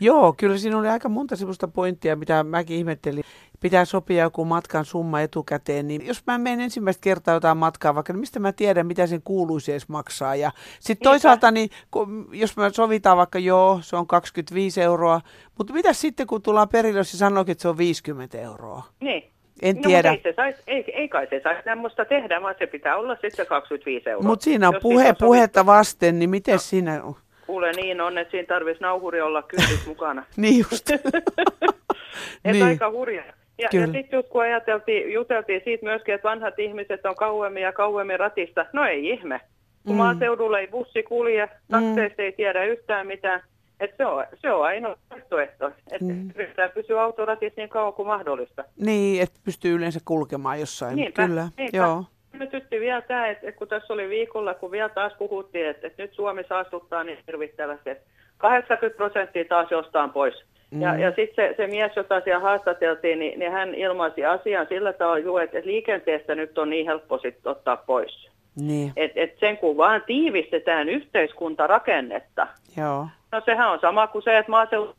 Joo, 0.00 0.34
kyllä 0.36 0.58
siinä 0.58 0.78
oli 0.78 0.88
aika 0.88 1.08
monta 1.08 1.36
sellaista 1.36 1.68
pointtia, 1.68 2.16
mitä 2.16 2.44
mäkin 2.44 2.76
ihmettelin. 2.76 3.24
Pitää 3.60 3.84
sopia 3.84 4.22
joku 4.22 4.44
matkan 4.44 4.84
summa 4.84 5.20
etukäteen, 5.20 5.88
niin 5.88 6.06
jos 6.06 6.22
mä 6.26 6.38
menen 6.38 6.60
ensimmäistä 6.60 7.00
kertaa 7.00 7.34
jotain 7.34 7.56
matkaa, 7.56 7.94
vaikka 7.94 8.12
niin 8.12 8.20
mistä 8.20 8.40
mä 8.40 8.52
tiedän, 8.52 8.86
mitä 8.86 9.06
sen 9.06 9.22
kuuluisi 9.22 9.72
edes 9.72 9.88
maksaa. 9.88 10.36
Ja 10.36 10.50
sitten 10.80 11.04
toisaalta, 11.04 11.50
niin, 11.50 11.70
kun, 11.90 12.28
jos 12.32 12.56
mä 12.56 12.70
sovitaan 12.70 13.16
vaikka 13.16 13.38
joo, 13.38 13.78
se 13.82 13.96
on 13.96 14.06
25 14.06 14.82
euroa, 14.82 15.20
mutta 15.58 15.72
mitä 15.72 15.92
sitten, 15.92 16.26
kun 16.26 16.42
tullaan 16.42 16.68
perille, 16.68 17.00
jos 17.00 17.10
se 17.10 17.16
sanoo, 17.16 17.44
että 17.48 17.62
se 17.62 17.68
on 17.68 17.78
50 17.78 18.38
euroa? 18.38 18.82
Niin. 19.00 19.34
En 19.62 19.76
no, 19.76 19.82
tiedä. 19.82 20.10
Ei, 20.10 20.20
se 20.22 20.32
sais, 20.36 20.56
ei, 20.66 20.84
ei 20.92 21.08
kai 21.08 21.26
se 21.30 21.40
saisi 21.42 21.62
tämmöistä 21.62 22.04
tehdä, 22.04 22.42
vaan 22.42 22.54
se 22.58 22.66
pitää 22.66 22.96
olla 22.96 23.16
sitten 23.20 23.46
25 23.46 24.10
euroa. 24.10 24.26
Mutta 24.28 24.44
siinä 24.44 24.68
on 24.68 24.74
puhe, 24.82 25.14
puhetta 25.20 25.66
vasten, 25.66 26.18
niin 26.18 26.30
miten 26.30 26.58
siinä 26.58 27.04
on? 27.04 27.14
Kuule, 27.46 27.72
niin 27.72 28.00
on, 28.00 28.18
että 28.18 28.30
siinä 28.30 28.46
tarvitsisi 28.46 28.82
nauhuri 28.82 29.20
olla 29.20 29.42
kyydit 29.42 29.86
mukana. 29.86 30.24
Niin 30.36 30.58
just. 30.70 30.90
Et 32.44 32.52
Niin. 32.52 32.64
aika 32.64 32.90
hurjaa. 32.90 33.24
Ja, 33.26 33.32
ja 33.58 33.68
Kyllä. 33.68 33.86
sitten 33.86 34.16
just 34.18 34.28
kun 34.28 34.42
ajateltiin, 34.42 35.12
juteltiin 35.12 35.60
siitä 35.64 35.84
myöskin, 35.86 36.14
että 36.14 36.28
vanhat 36.28 36.58
ihmiset 36.58 37.06
on 37.06 37.14
kauemmin 37.16 37.62
ja 37.62 37.72
kauemmin 37.72 38.20
ratista. 38.20 38.66
No 38.72 38.84
ei 38.86 39.08
ihme. 39.08 39.40
Kun 39.86 39.92
Mm. 39.94 39.96
maaseudulla 39.98 40.58
ei 40.58 40.66
bussi 40.68 41.02
kulje, 41.02 41.48
takseista 41.70 42.22
ei 42.22 42.32
tiedä 42.32 42.64
yhtään 42.64 43.06
mitään. 43.06 43.42
Et 43.80 43.90
se, 43.96 44.06
on, 44.06 44.24
se 44.40 44.50
on 44.52 44.64
ainoa 44.64 44.96
vaihtoehto. 45.10 45.66
Että 45.92 46.04
Mm. 46.12 46.30
yritetään 46.34 46.70
pysyä 46.74 47.02
autoratissa 47.02 47.60
niin 47.60 47.68
kauan 47.68 47.92
kuin 47.92 48.06
mahdollista. 48.08 48.64
Niin, 48.80 49.22
että 49.22 49.40
pystyy 49.44 49.74
yleensä 49.74 50.00
kulkemaan 50.04 50.60
jossain. 50.60 50.96
Niinpä, 50.96 51.26
Kyllä, 51.26 51.48
niinpä. 51.58 51.76
joo. 51.76 52.04
Me 52.38 52.46
tytti 52.46 52.80
vielä 52.80 53.00
tämä, 53.02 53.26
että 53.28 53.52
kun 53.52 53.68
tässä 53.68 53.92
oli 53.92 54.08
viikolla, 54.08 54.54
kun 54.54 54.70
vielä 54.70 54.88
taas 54.88 55.12
puhuttiin, 55.18 55.66
että, 55.68 55.86
että 55.86 56.02
nyt 56.02 56.14
Suomi 56.14 56.44
saastuttaa 56.48 57.04
niin 57.04 57.18
hirvittävästi, 57.26 57.90
että 57.90 58.04
80 58.38 58.96
prosenttia 58.96 59.44
taas 59.44 59.70
jostain 59.70 60.10
pois. 60.10 60.44
Mm. 60.70 60.82
Ja, 60.82 60.98
ja 60.98 61.12
sitten 61.16 61.34
se, 61.36 61.54
se 61.56 61.66
mies, 61.66 61.92
jota 61.96 62.20
siellä 62.20 62.40
haastateltiin, 62.40 63.18
niin, 63.18 63.38
niin 63.38 63.52
hän 63.52 63.74
ilmaisi 63.74 64.24
asian 64.24 64.66
sillä 64.68 64.92
tavalla, 64.92 65.18
juu, 65.18 65.38
että, 65.38 65.58
että 65.58 65.70
liikenteestä 65.70 66.34
nyt 66.34 66.58
on 66.58 66.70
niin 66.70 66.86
helppo 66.86 67.18
sit 67.18 67.46
ottaa 67.46 67.76
pois. 67.76 68.28
Niin, 68.56 68.92
Et, 68.96 69.12
et 69.16 69.38
sen 69.40 69.56
kun 69.56 69.76
vaan 69.76 70.02
tiivistetään 70.06 70.88
yhteiskuntarakennetta. 70.88 72.46
joo. 72.76 73.08
No 73.32 73.42
sehän 73.44 73.70
on 73.70 73.80
sama 73.80 74.06
kuin 74.06 74.22
se, 74.22 74.38
että 74.38 74.50
maaseutu 74.50 74.96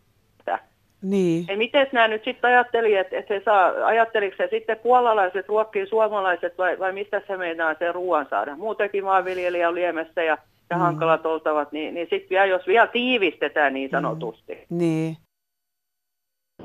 Niin, 1.01 1.45
Ei, 1.49 1.57
miten 1.57 1.87
nämä 1.91 2.07
nyt 2.07 2.23
sitten 2.23 2.49
ajatteli, 2.49 2.95
että, 2.95 3.17
että 3.17 3.33
se 3.33 3.41
saa, 3.45 3.85
ajatteliko 3.85 4.35
se 4.37 4.47
sitten 4.51 4.79
puolalaiset 4.79 5.47
ruokkii 5.47 5.87
suomalaiset 5.87 6.57
vai, 6.57 6.79
vai 6.79 6.93
mistä 6.93 7.21
se 7.27 7.37
meinaa 7.37 7.75
sen 7.79 7.95
ruoan 7.95 8.27
saada? 8.29 8.55
Muutenkin 8.55 9.03
maanviljelijä 9.03 9.69
on 9.69 9.75
liemessä 9.75 10.23
ja, 10.23 10.37
ja 10.69 10.75
Mm. 10.77 10.81
hankalat 10.81 11.25
oltavat, 11.25 11.71
niin, 11.71 11.93
niin 11.93 12.07
sitten 12.09 12.29
vielä, 12.29 12.45
jos 12.45 12.67
vielä 12.67 12.87
tiivistetään 12.87 13.73
niin 13.73 13.89
sanotusti. 13.89 14.65
niin. 14.69 15.17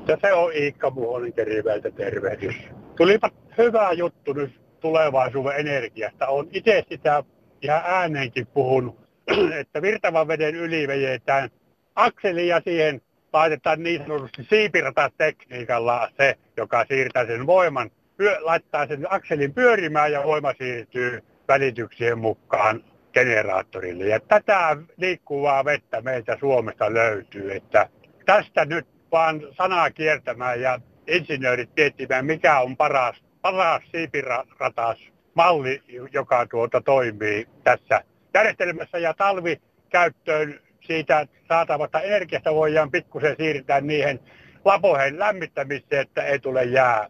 Ja 0.07 0.17
se 0.21 0.33
on 0.33 0.53
Iikka 0.55 0.89
Muhonen 0.89 1.33
Keriveltä 1.33 1.91
tervehdys. 1.91 2.55
Tulipa 2.97 3.29
hyvä 3.57 3.91
juttu 3.91 4.33
nyt 4.33 4.51
tulevaisuuden 4.79 5.59
energiasta. 5.59 6.27
On 6.27 6.47
itse 6.51 6.83
sitä 6.89 7.23
ihan 7.61 7.81
ääneenkin 7.85 8.47
puhunut, 8.47 8.95
että 9.61 9.81
virtavan 9.81 10.27
veden 10.27 10.55
yli 10.55 10.87
vejetään 10.87 11.49
akseli 11.95 12.47
ja 12.47 12.61
siihen 12.65 13.01
laitetaan 13.33 13.83
niin 13.83 14.01
sanotusti 14.01 14.43
siipiratatekniikalla 14.43 16.09
se, 16.17 16.37
joka 16.57 16.85
siirtää 16.87 17.25
sen 17.25 17.47
voiman, 17.47 17.91
pyö, 18.17 18.37
laittaa 18.39 18.87
sen 18.87 19.07
akselin 19.09 19.53
pyörimään 19.53 20.11
ja 20.11 20.23
voima 20.23 20.53
siirtyy 20.53 21.23
välityksien 21.47 22.19
mukaan 22.19 22.83
generaattorille. 23.13 24.05
Ja 24.05 24.19
tätä 24.19 24.77
liikkuvaa 24.97 25.65
vettä 25.65 26.01
meiltä 26.01 26.37
Suomesta 26.39 26.93
löytyy, 26.93 27.51
että 27.51 27.89
tästä 28.25 28.65
nyt 28.65 28.87
vaan 29.11 29.41
sanaa 29.57 29.91
kiertämään 29.91 30.61
ja 30.61 30.79
insinöörit 31.07 31.69
miettimään, 31.75 32.25
mikä 32.25 32.59
on 32.59 32.77
paras, 32.77 33.23
paras 33.41 33.83
siipiratas 33.91 35.11
malli, 35.33 35.83
joka 36.11 36.45
tuota 36.45 36.81
toimii 36.81 37.47
tässä 37.63 38.03
järjestelmässä 38.33 38.97
ja 38.97 39.13
talvikäyttöön 39.13 40.59
siitä 40.81 41.27
saatavasta 41.47 42.01
energiasta 42.01 42.53
voidaan 42.53 42.91
pikkusen 42.91 43.35
siirtää 43.37 43.81
niihin 43.81 44.19
lapojen 44.65 45.19
lämmittämiseen, 45.19 46.01
että 46.01 46.23
ei 46.23 46.39
tule 46.39 46.63
jää, 46.63 47.09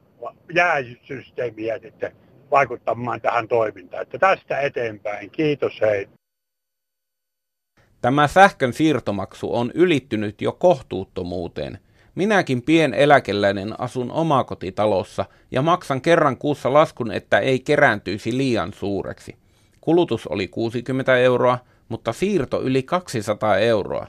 jääsysteemiä 0.54 1.80
sitten 1.80 2.12
vaikuttamaan 2.52 3.22
tähän 3.22 3.48
toimintaan. 3.48 4.04
Että 4.04 4.18
tästä 4.20 4.60
eteenpäin. 4.60 5.30
Kiitos 5.30 5.82
hei. 5.82 6.08
Tämä 8.02 8.28
sähkön 8.28 8.74
siirtomaksu 8.74 9.56
on 9.56 9.72
ylittynyt 9.76 10.42
jo 10.42 10.52
kohtuuttomuuteen. 10.52 11.80
Minäkin 12.16 12.62
pieneläkeläinen 12.62 13.80
asun 13.82 14.12
omakotitalossa 14.12 15.26
ja 15.52 15.62
maksan 15.62 16.02
kerran 16.02 16.38
kuussa 16.38 16.74
laskun, 16.74 17.12
että 17.12 17.40
ei 17.40 17.60
kerääntyisi 17.60 18.38
liian 18.38 18.74
suureksi. 18.74 19.36
Kulutus 19.82 20.28
oli 20.28 20.48
60 20.48 21.18
euroa, 21.18 21.58
mutta 21.92 22.14
siirto 22.14 22.62
yli 22.62 22.84
200 22.84 23.58
euroa. 23.58 24.08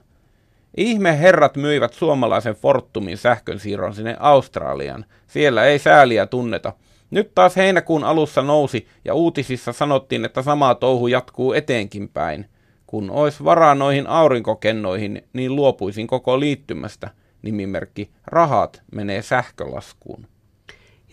Ihme 0.76 1.20
herrat 1.20 1.56
myivät 1.56 1.92
suomalaisen 1.92 2.54
Fortumin 2.54 3.18
sähkönsiirron 3.18 3.94
sinne 3.94 4.16
Australiaan. 4.20 5.04
Siellä 5.26 5.64
ei 5.64 5.78
sääliä 5.78 6.26
tunneta. 6.26 6.72
Nyt 7.10 7.34
taas 7.34 7.56
heinäkuun 7.56 8.04
alussa 8.04 8.42
nousi 8.42 8.86
ja 9.04 9.14
uutisissa 9.14 9.72
sanottiin, 9.72 10.24
että 10.24 10.42
sama 10.42 10.74
touhu 10.74 11.06
jatkuu 11.06 11.52
eteenkin 11.52 12.08
päin. 12.08 12.46
Kun 12.86 13.10
ois 13.10 13.44
varaa 13.44 13.74
noihin 13.74 14.06
aurinkokennoihin, 14.06 15.22
niin 15.32 15.56
luopuisin 15.56 16.06
koko 16.06 16.40
liittymästä. 16.40 17.10
Nimimerkki 17.42 18.10
Rahat 18.26 18.82
menee 18.92 19.22
sähkölaskuun. 19.22 20.26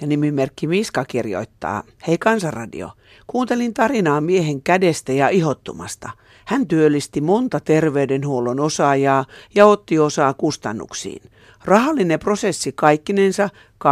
Ja 0.01 0.07
nimimerkki 0.07 0.67
Miska 0.67 1.05
kirjoittaa, 1.05 1.83
hei 2.07 2.17
Kansanradio, 2.17 2.91
kuuntelin 3.27 3.73
tarinaa 3.73 4.21
miehen 4.21 4.61
kädestä 4.61 5.13
ja 5.13 5.29
ihottumasta. 5.29 6.09
Hän 6.45 6.67
työllisti 6.67 7.21
monta 7.21 7.59
terveydenhuollon 7.59 8.59
osaajaa 8.59 9.25
ja 9.55 9.65
otti 9.65 9.99
osaa 9.99 10.33
kustannuksiin. 10.33 11.21
Rahallinen 11.65 12.19
prosessi 12.19 12.71
kaikkinensa 12.71 13.49
200-250 13.85 13.89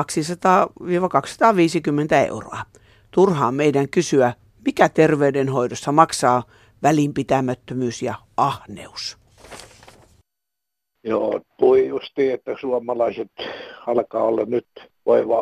euroa. 2.28 2.60
Turhaa 3.12 3.52
meidän 3.52 3.90
kysyä, 3.90 4.34
mikä 4.66 4.90
terveydenhoidossa 4.90 5.92
maksaa 5.92 6.44
välinpitämättömyys 6.84 8.02
ja 8.02 8.16
ahneus. 8.38 9.18
Joo, 11.04 11.42
toi 11.60 11.88
justi, 11.88 12.32
että 12.32 12.56
suomalaiset 12.62 13.32
alkaa 13.88 14.24
olla 14.24 14.46
nyt 14.46 14.68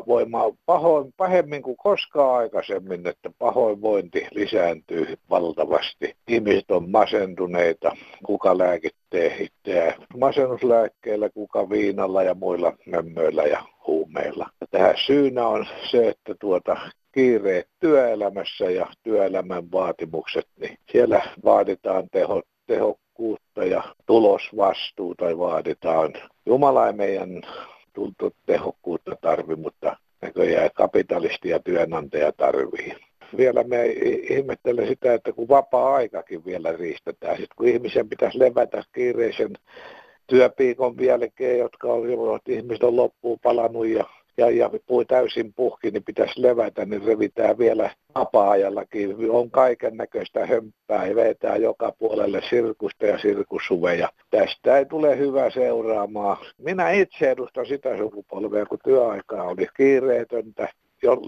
voimaa 0.07 0.51
pahoin, 0.65 1.13
pahemmin 1.17 1.61
kuin 1.61 1.77
koskaan 1.77 2.35
aikaisemmin, 2.37 3.07
että 3.07 3.29
pahoinvointi 3.39 4.27
lisääntyy 4.31 5.15
valtavasti. 5.29 6.15
Ihmiset 6.27 6.71
on 6.71 6.89
masentuneita, 6.91 7.91
kuka 8.25 8.57
lääkittää 8.57 9.35
itseään 9.39 9.93
masennuslääkkeillä, 10.17 11.29
kuka 11.29 11.69
viinalla 11.69 12.23
ja 12.23 12.33
muilla 12.33 12.73
mömmöillä 12.85 13.43
ja 13.43 13.63
huumeilla. 13.87 14.49
Ja 14.61 14.67
tähän 14.71 14.95
syynä 15.05 15.47
on 15.47 15.65
se, 15.91 16.07
että 16.07 16.35
tuota 16.39 16.77
kiireet 17.11 17.67
työelämässä 17.79 18.65
ja 18.65 18.87
työelämän 19.03 19.71
vaatimukset, 19.71 20.47
niin 20.59 20.77
siellä 20.91 21.21
vaaditaan 21.45 22.09
teho, 22.11 22.41
tehokkuutta 22.67 23.65
ja 23.65 23.83
tulosvastuuta 24.05 25.37
vaaditaan. 25.37 26.13
Jumala 26.45 26.87
ei 26.87 26.93
meidän 26.93 27.41
tuntuu 27.95 28.31
tehokkuutta 28.45 29.15
tarvi, 29.21 29.55
mutta 29.55 29.97
näköjään 30.21 30.69
kapitalisti 30.73 31.49
ja 31.49 31.59
työnantaja 31.59 32.31
tarvii. 32.31 32.95
Vielä 33.37 33.63
me 33.63 33.85
ihmettelen 34.29 34.87
sitä, 34.87 35.13
että 35.13 35.33
kun 35.33 35.47
vapaa-aikakin 35.47 36.45
vielä 36.45 36.71
riistetään, 36.71 37.37
sitten 37.37 37.55
kun 37.55 37.67
ihmisen 37.67 38.09
pitäisi 38.09 38.39
levätä 38.39 38.83
kiireisen 38.91 39.53
työpiikon 40.27 40.95
jälkeen, 40.99 41.59
jotka 41.59 41.93
on, 41.93 42.03
ihmiset 42.47 42.83
on 42.83 42.95
loppuun 42.95 43.39
palannut 43.43 43.87
ja 43.87 44.05
ja, 44.37 44.49
ja 44.49 44.69
pui 44.87 45.05
täysin 45.05 45.53
puhki, 45.53 45.91
niin 45.91 46.03
pitäisi 46.03 46.41
levätä, 46.41 46.85
niin 46.85 47.03
revitään 47.03 47.57
vielä 47.57 47.89
vapaa-ajallakin. 48.15 49.15
On 49.29 49.51
kaiken 49.51 49.97
näköistä 49.97 50.45
hömppää 50.45 51.07
ja 51.07 51.15
vetää 51.15 51.55
joka 51.55 51.91
puolelle 51.99 52.41
sirkusta 52.49 53.05
ja 53.05 53.17
sirkusuveja. 53.17 54.09
Tästä 54.29 54.77
ei 54.77 54.85
tule 54.85 55.17
hyvä 55.17 55.49
seuraamaan. 55.49 56.37
Minä 56.57 56.91
itse 56.91 57.31
edustan 57.31 57.65
sitä 57.65 57.97
sukupolvea, 57.97 58.65
kun 58.65 58.79
työaikaa 58.83 59.43
oli 59.43 59.67
kiireetöntä, 59.77 60.69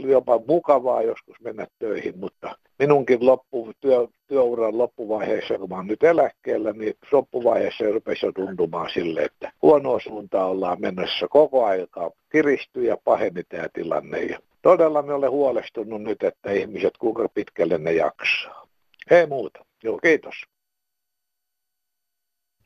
jopa 0.08 0.40
mukavaa 0.48 1.02
joskus 1.02 1.42
mennä 1.42 1.68
töihin, 1.80 2.20
mutta 2.20 2.56
minunkin 2.80 3.26
loppu, 3.26 3.74
työ, 3.80 4.08
työuran 4.28 4.78
loppuvaiheessa, 4.78 5.58
kun 5.58 5.74
oon 5.74 5.88
nyt 5.88 6.04
eläkkeellä, 6.04 6.74
niin 6.74 6.94
loppuvaiheessa 7.12 7.92
rupesi 7.94 8.26
jo 8.26 8.32
tuntumaan 8.32 8.90
sille, 8.90 9.22
että 9.22 9.52
huonoa 9.62 10.00
suuntaa 10.00 10.46
ollaan 10.46 10.82
mennessä 10.82 11.28
koko 11.30 11.66
aikaa. 11.66 12.12
Kiristyy 12.32 12.86
ja 12.86 12.98
paheni 13.04 13.44
tämä 13.44 13.68
tilanne. 13.74 14.20
Ja 14.20 14.40
todella 14.62 15.02
me 15.02 15.14
olen 15.14 15.32
huolestunut 15.32 16.02
nyt, 16.02 16.24
että 16.24 16.52
ihmiset 16.52 16.98
kuinka 16.98 17.30
pitkälle 17.34 17.78
ne 17.78 17.92
jaksaa. 17.92 18.68
Ei 19.12 19.28
muuta. 19.28 19.66
Joo, 19.84 19.98
kiitos. 19.98 20.36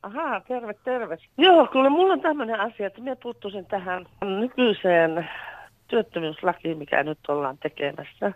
Ahaa, 0.02 0.40
terve, 0.40 0.74
terve. 0.84 1.16
Joo, 1.38 1.66
kyllä 1.66 1.90
mulla 1.90 2.12
on 2.12 2.20
tämmöinen 2.20 2.60
asia, 2.60 2.86
että 2.86 3.00
minä 3.00 3.16
puuttuisin 3.22 3.66
tähän 3.66 4.06
nykyiseen 4.40 5.28
työttömyyslakiin, 5.92 6.78
mikä 6.78 7.02
nyt 7.02 7.18
ollaan 7.28 7.58
tekemässä. 7.58 8.32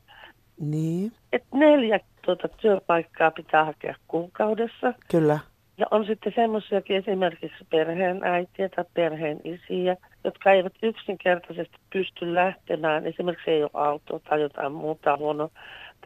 Niin. 0.60 1.12
Et 1.32 1.44
neljä 1.54 2.00
tuota, 2.24 2.48
työpaikkaa 2.48 3.30
pitää 3.30 3.64
hakea 3.64 3.94
kuukaudessa. 4.08 4.94
Kyllä. 5.10 5.38
Ja 5.78 5.86
on 5.90 6.06
sitten 6.06 6.32
semmoisiakin 6.36 6.96
esimerkiksi 6.96 7.64
perheen 7.70 8.24
äitiä 8.24 8.68
tai 8.68 8.84
perheen 8.94 9.40
isiä, 9.44 9.96
jotka 10.24 10.52
eivät 10.52 10.72
yksinkertaisesti 10.82 11.76
pysty 11.92 12.34
lähtemään. 12.34 13.06
Esimerkiksi 13.06 13.50
ei 13.50 13.62
ole 13.62 13.70
autoa 13.74 14.20
tai 14.28 14.40
jotain 14.40 14.72
muuta 14.72 15.16
huono 15.16 15.50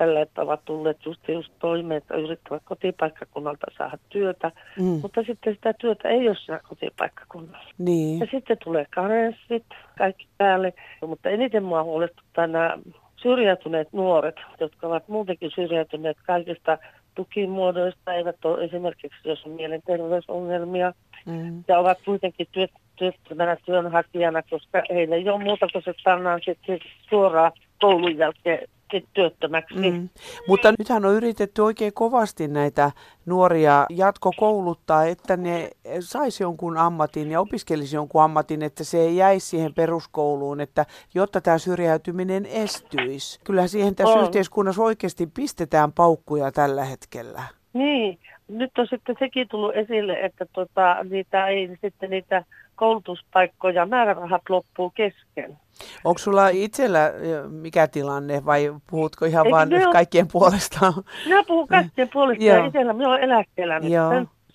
tällä, 0.01 0.21
että 0.21 0.43
ovat 0.43 0.65
tulleet 0.65 1.07
just, 1.07 1.29
just 1.29 1.53
toimeen, 1.59 1.99
että 1.99 2.17
yrittävät 2.17 2.63
kotipaikkakunnalta 2.65 3.67
saada 3.79 3.99
työtä, 4.09 4.53
mm. 4.79 4.85
mutta 4.85 5.23
sitten 5.23 5.55
sitä 5.55 5.73
työtä 5.73 6.09
ei 6.09 6.29
ole 6.29 6.37
siellä 6.45 6.63
kotipaikkakunnalla. 6.69 7.73
Niin. 7.79 8.21
Ja 8.21 8.27
sitten 8.31 8.57
tulee 8.65 8.87
karenssit, 8.95 9.65
kaikki 9.99 10.27
päälle, 10.39 10.73
mutta 11.07 11.29
eniten 11.29 11.63
mua 11.63 11.83
huolestuttaa 11.83 12.47
nämä 12.47 12.79
syrjäytyneet 13.17 13.93
nuoret, 13.93 14.37
jotka 14.61 14.87
ovat 14.87 15.09
muutenkin 15.09 15.51
syrjäytyneet 15.55 16.17
kaikista 16.27 16.79
tukimuodoista, 17.15 18.15
eivät 18.15 18.45
ole 18.45 18.65
esimerkiksi, 18.65 19.29
jos 19.29 19.45
on 19.45 19.53
mielenterveysongelmia, 19.53 20.93
mm. 21.27 21.65
ja 21.69 21.79
ovat 21.79 21.99
kuitenkin 22.05 22.47
työt, 22.53 22.71
työttömänä 22.97 23.57
työnhakijana, 23.67 24.43
koska 24.51 24.83
heillä 24.91 25.17
ei 25.17 25.29
ole 25.29 25.45
muuta 25.45 25.67
kuin 25.73 25.83
se 25.85 25.95
pannaan 26.05 26.41
sitten 26.45 26.79
suoraan 27.11 27.53
koulun 27.81 28.19
jälkeen 28.19 28.69
työttömäksi. 29.13 29.91
Mm. 29.91 30.09
Mutta 30.49 30.73
nythän 30.79 31.05
on 31.05 31.15
yritetty 31.15 31.63
oikein 31.63 31.93
kovasti 31.93 32.49
näitä 32.49 32.91
nuoria 33.27 33.87
jatkokouluttaa, 33.91 35.05
että 35.05 35.37
ne 35.37 35.71
saisi 36.01 36.43
jonkun 36.43 36.79
ammatin 36.79 37.31
ja 37.31 37.41
opiskelisi 37.41 37.97
jonkun 37.97 38.23
ammatin, 38.23 38.63
että 38.63 38.85
se 38.85 39.01
ei 39.01 39.17
jäisi 39.17 39.47
siihen 39.47 39.75
peruskouluun, 39.75 40.61
että 40.61 40.87
jotta 41.15 41.41
tämä 41.41 41.59
syrjäytyminen 41.59 42.47
estyisi. 42.47 43.41
Kyllä 43.45 43.67
siihen 43.67 43.95
tässä 43.95 44.15
on. 44.15 44.25
yhteiskunnassa 44.25 44.83
oikeasti 44.83 45.27
pistetään 45.27 45.93
paukkuja 45.93 46.53
tällä 46.53 46.85
hetkellä. 46.85 47.43
Niin, 47.73 48.19
nyt 48.51 48.79
on 48.79 48.87
sitten 48.91 49.17
sekin 49.19 49.49
tullut 49.49 49.77
esille, 49.77 50.21
että 50.21 50.47
tota, 50.53 50.97
niitä 51.11 51.47
ei 51.47 51.79
sitten 51.83 52.11
niitä 52.11 52.45
koulutuspaikkoja, 52.75 53.87
määrärahat 53.87 54.43
loppuu 54.49 54.91
kesken. 54.91 55.59
Onko 56.05 56.19
sulla 56.19 56.49
itsellä 56.49 57.13
mikä 57.49 57.89
tilanne 57.89 58.45
vai 58.45 58.75
puhutko 58.91 59.25
ihan 59.25 59.47
Eikö 59.47 59.57
vaan 59.57 59.75
ole... 59.75 59.93
kaikkien 59.93 60.29
puolesta? 60.33 60.93
Minä 61.25 61.45
puhun 61.47 61.69
kaikkien 61.69 62.09
puolesta 62.13 62.45
ja 62.45 62.67
itsellä 62.67 62.93
minä 62.93 63.09
olen 63.09 63.23
eläkkeellä 63.23 63.81
nyt. 63.81 63.91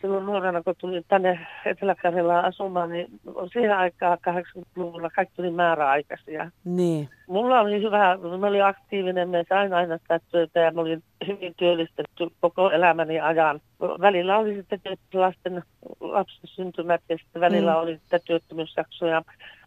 Silloin 0.05 0.25
nuorena, 0.25 0.63
kun 0.63 0.75
tulin 0.77 1.03
tänne 1.07 1.47
etelä 1.65 1.95
asumaan, 2.39 2.89
niin 2.89 3.07
siihen 3.53 3.77
aikaan 3.77 4.17
80-luvulla 4.29 5.09
kaikki 5.09 5.35
tuli 5.35 5.51
määräaikaisia. 5.51 6.51
Niin. 6.63 7.09
Mulla 7.27 7.59
oli 7.59 7.81
hyvä, 7.81 8.17
mä 8.39 8.47
olin 8.47 8.65
aktiivinen, 8.65 9.29
me 9.29 9.45
sain 9.49 9.73
aina 9.73 9.97
sitä 9.97 10.19
työtä 10.31 10.59
ja 10.59 10.71
mä 10.71 10.81
olin 10.81 11.03
hyvin 11.27 11.53
työllistetty 11.57 12.27
koko 12.41 12.71
elämäni 12.71 13.19
ajan. 13.19 13.61
Välillä 13.79 14.37
oli 14.37 14.55
sitten 14.55 14.79
lasten 15.13 15.63
lapsen 15.99 16.49
syntymät 16.49 17.01
ja 17.09 17.17
sitten 17.17 17.41
välillä 17.41 17.73
mm. 17.73 17.79
oli 17.79 17.97
sitten 17.97 18.19
työttömyysjaksoja. 18.25 19.21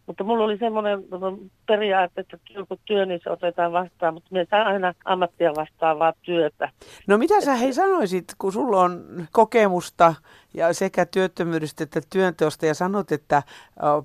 Mutta 0.08 0.24
mulla 0.24 0.44
oli 0.44 0.58
semmoinen 0.58 1.04
periaate, 1.66 2.20
että 2.20 2.38
työ 2.44 2.66
kun 2.66 2.78
työ, 2.84 3.06
niin 3.06 3.20
se 3.24 3.30
otetaan 3.30 3.72
vastaan, 3.72 4.14
mutta 4.14 4.28
me 4.32 4.46
saa 4.50 4.62
aina 4.62 4.94
ammattia 5.04 5.52
vastaavaa 5.56 6.12
työtä. 6.22 6.68
No 7.06 7.18
mitä 7.18 7.40
sä 7.40 7.54
hei 7.54 7.72
sanoisit, 7.72 8.24
kun 8.38 8.52
sulla 8.52 8.80
on 8.80 9.04
kokemusta 9.32 10.14
ja 10.54 10.72
sekä 10.72 11.06
työttömyydestä 11.06 11.84
että 11.84 12.00
työnteosta 12.12 12.66
ja 12.66 12.74
sanot, 12.74 13.12
että 13.12 13.42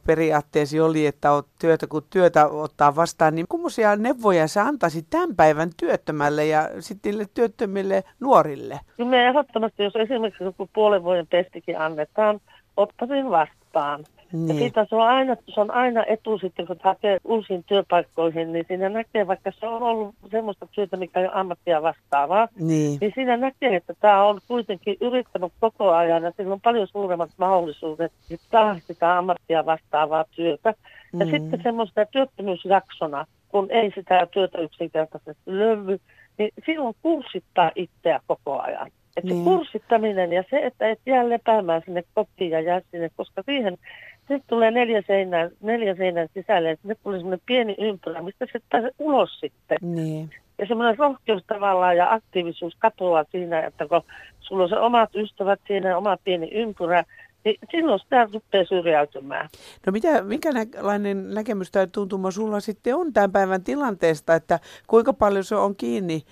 periaatteesi 0.06 0.80
oli, 0.80 1.06
että 1.06 1.32
oot 1.32 1.48
työtä 1.62 1.88
kun 1.88 2.04
työtä 2.10 2.48
ottaa 2.48 2.96
vastaan, 2.96 3.36
niin 3.36 3.46
kummoisia 3.50 3.96
neuvoja 3.96 4.48
sä 4.48 4.64
antaisit 4.64 5.06
tämän 5.10 5.36
päivän 5.36 5.70
työttömälle 5.78 6.46
ja 6.46 6.70
sitten 6.80 7.10
niille 7.10 7.26
työttömille 7.34 8.04
nuorille? 8.20 8.80
Kyllä 8.98 9.10
me 9.10 9.28
ehdottomasti, 9.28 9.84
jos 9.84 9.96
esimerkiksi 9.96 10.44
joku 10.44 10.70
puolen 10.74 11.04
vuoden 11.04 11.28
testikin 11.28 11.80
annetaan, 11.80 12.40
ottaisin 12.78 13.30
vastaan. 13.30 14.04
Niin. 14.34 14.48
Ja 14.48 14.54
siitä 14.54 14.86
se 14.90 14.96
on, 14.96 15.02
aina, 15.02 15.36
se 15.48 15.62
on 15.62 15.72
aina 15.72 16.04
etu 16.08 16.38
sitten, 16.38 16.68
kun 16.68 16.76
hakee 16.84 17.18
uusiin 17.24 17.64
työpaikkoihin, 17.64 18.54
niin 18.54 18.66
siinä 18.68 18.90
näkee, 18.90 19.28
vaikka 19.28 19.52
se 19.60 19.68
on 19.68 19.84
ollut 19.84 20.16
semmoista 20.32 20.68
työtä, 20.72 20.98
mikä 20.98 21.20
ei 21.20 21.26
ole 21.26 21.34
ammattia 21.36 21.82
vastaavaa, 21.82 22.48
niin, 22.60 22.98
niin 23.02 23.12
siinä 23.16 23.38
näkee, 23.38 23.76
että 23.76 23.94
tämä 24.00 24.24
on 24.24 24.40
kuitenkin 24.48 24.98
yrittänyt 25.02 25.54
koko 25.60 25.92
ajan 25.92 26.24
ja 26.24 26.32
sillä 26.38 26.54
on 26.54 26.62
paljon 26.62 26.88
suuremmat 26.88 27.30
mahdollisuudet 27.38 28.12
saada 28.52 28.80
sitä 28.88 29.18
ammattia 29.18 29.66
vastaavaa 29.66 30.26
työtä. 30.32 30.74
Ja 31.20 31.26
mm. 31.26 31.32
sitten 31.32 31.60
semmoista 31.64 32.06
työttömyysjaksona, 32.06 33.26
kun 33.50 33.72
ei 33.72 33.92
sitä 33.96 34.28
työtä 34.32 34.58
yksinkertaisesti 34.58 35.44
löydy, 35.46 36.00
niin 36.38 36.52
silloin 36.66 36.96
kurssittaa 37.02 37.72
itseä 37.76 38.20
koko 38.28 38.62
ajan. 38.62 38.92
Että 39.18 39.34
niin. 39.34 39.44
se 39.44 39.50
kurssittaminen 39.50 40.34
ja 40.34 40.44
se, 40.50 40.60
että 40.66 40.90
et 40.90 41.00
jää 41.06 41.30
lepäämään 41.30 41.82
sinne 41.86 42.04
kotiin 42.14 42.52
ja 42.52 42.62
jää 42.62 42.82
sinne, 42.92 43.10
koska 43.18 43.44
siihen 43.46 43.78
sitten 44.18 44.44
tulee 44.48 44.72
neljä 44.72 45.04
seinää, 45.08 45.50
neljä 45.62 45.96
seinän 45.96 46.28
sisälle, 46.34 46.72
että 46.72 46.88
nyt 46.88 46.98
tulee 47.04 47.20
semmoinen 47.20 47.42
pieni 47.46 47.76
ympyrä, 47.80 48.22
mistä 48.22 48.46
se 48.52 48.60
pääsee 48.70 48.92
ulos 49.00 49.40
sitten. 49.40 49.78
Niin. 49.82 50.30
Ja 50.58 50.66
semmoinen 50.68 50.98
rohkeus 50.98 51.44
tavallaan 51.48 51.98
ja 51.98 52.14
aktiivisuus 52.14 52.76
katoaa 52.80 53.26
siinä, 53.32 53.62
että 53.62 53.88
kun 53.88 54.02
sulla 54.40 54.64
on 54.64 54.70
se 54.70 54.80
omat 54.80 55.16
ystävät 55.16 55.60
siinä, 55.68 55.98
oma 55.98 56.18
pieni 56.24 56.50
ympyrä, 56.52 57.04
niin 57.46 57.56
silloin 57.72 58.00
sitä 58.00 58.28
rupeaa 58.34 58.66
syrjäytymään. 58.66 59.50
No 59.86 59.92
mitä, 59.92 60.22
minkälainen 60.22 61.34
näkemys 61.34 61.72
tai 61.72 61.88
tuntuma 61.88 62.32
sulla 62.32 62.60
sitten 62.60 62.96
on 62.96 63.14
tämän 63.14 63.32
päivän 63.32 63.64
tilanteesta, 63.64 64.36
että 64.36 64.60
kuinka 64.88 65.14
paljon 65.14 65.44
se 65.44 65.56
on 65.56 65.76
kiinni 65.76 66.24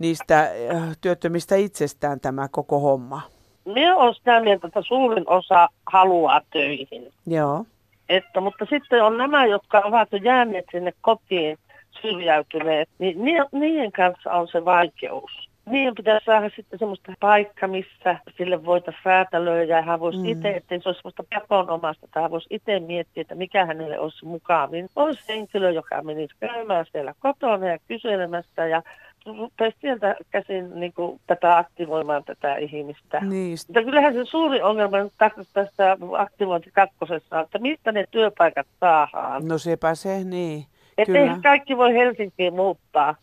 niistä 0.00 0.40
äh, 0.40 0.96
työttömistä 1.00 1.56
itsestään 1.56 2.20
tämä 2.20 2.48
koko 2.48 2.78
homma? 2.78 3.20
minä 3.64 3.96
olen 3.96 4.14
sitä 4.14 4.40
mieltä, 4.40 4.66
että 4.66 4.82
suurin 4.82 5.24
osa 5.28 5.68
haluaa 5.86 6.40
töihin. 6.52 7.12
Joo. 7.26 7.64
Että, 8.08 8.40
mutta 8.40 8.66
sitten 8.70 9.04
on 9.04 9.16
nämä, 9.16 9.46
jotka 9.46 9.82
ovat 9.84 10.08
jo 10.12 10.18
jääneet 10.18 10.64
sinne 10.72 10.92
kotiin 11.00 11.58
syrjäytyneet, 12.02 12.88
niin 12.98 13.18
niiden 13.52 13.92
kanssa 13.92 14.32
on 14.32 14.48
se 14.48 14.64
vaikeus. 14.64 15.50
Niin 15.66 15.94
pitäisi 15.94 16.24
saada 16.24 16.50
sitten 16.56 16.78
semmoista 16.78 17.12
paikka, 17.20 17.68
missä 17.68 18.18
sille 18.36 18.64
voitaisiin 18.64 19.04
räätälöidä 19.04 19.76
ja 19.76 19.82
hän 19.82 20.00
voisi 20.00 20.18
mm. 20.18 20.24
itse, 20.24 20.50
ettei 20.50 20.80
se 20.80 20.88
olisi 20.88 21.00
semmoista 21.00 21.24
pakonomasta, 21.38 22.08
tai 22.14 22.22
hän 22.22 22.30
voisi 22.30 22.46
itse 22.50 22.80
miettiä, 22.80 23.20
että 23.20 23.34
mikä 23.34 23.66
hänelle 23.66 23.98
olisi 23.98 24.24
mukavin. 24.24 24.88
Olisi 24.96 25.22
henkilö, 25.28 25.70
joka 25.70 26.02
menisi 26.02 26.34
käymään 26.40 26.86
siellä 26.92 27.14
kotona 27.20 27.66
ja 27.66 27.78
kyselemässä 27.88 28.66
ja 28.66 28.82
rupesi 29.26 29.76
sieltä 29.80 30.16
käsin 30.30 30.80
niin 30.80 30.92
kuin, 30.92 31.20
tätä 31.26 31.58
aktivoimaan 31.58 32.24
tätä 32.24 32.56
ihmistä. 32.56 33.20
Niin. 33.20 33.56
Mutta 33.66 33.82
kyllähän 33.82 34.14
se 34.14 34.24
suuri 34.24 34.62
ongelma 34.62 34.98
nyt 34.98 35.12
tässä 35.52 35.96
aktivointi 36.18 36.70
kakkosessa 36.70 37.40
että 37.40 37.58
mistä 37.58 37.92
ne 37.92 38.04
työpaikat 38.10 38.66
saadaan. 38.80 39.48
No 39.48 39.58
sepä 39.58 39.94
se, 39.94 40.24
niin. 40.24 40.64
Että 40.98 41.18
ei 41.18 41.28
kaikki 41.42 41.76
voi 41.76 41.94
Helsinkiin 41.94 42.54
muuttaa. 42.54 43.14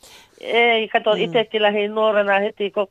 Ei, 0.41 0.87
kato, 0.87 1.15
mm. 1.15 1.21
itsekin 1.21 1.61
lähdin 1.61 1.95
nuorena 1.95 2.39
heti, 2.39 2.71
kun 2.71 2.87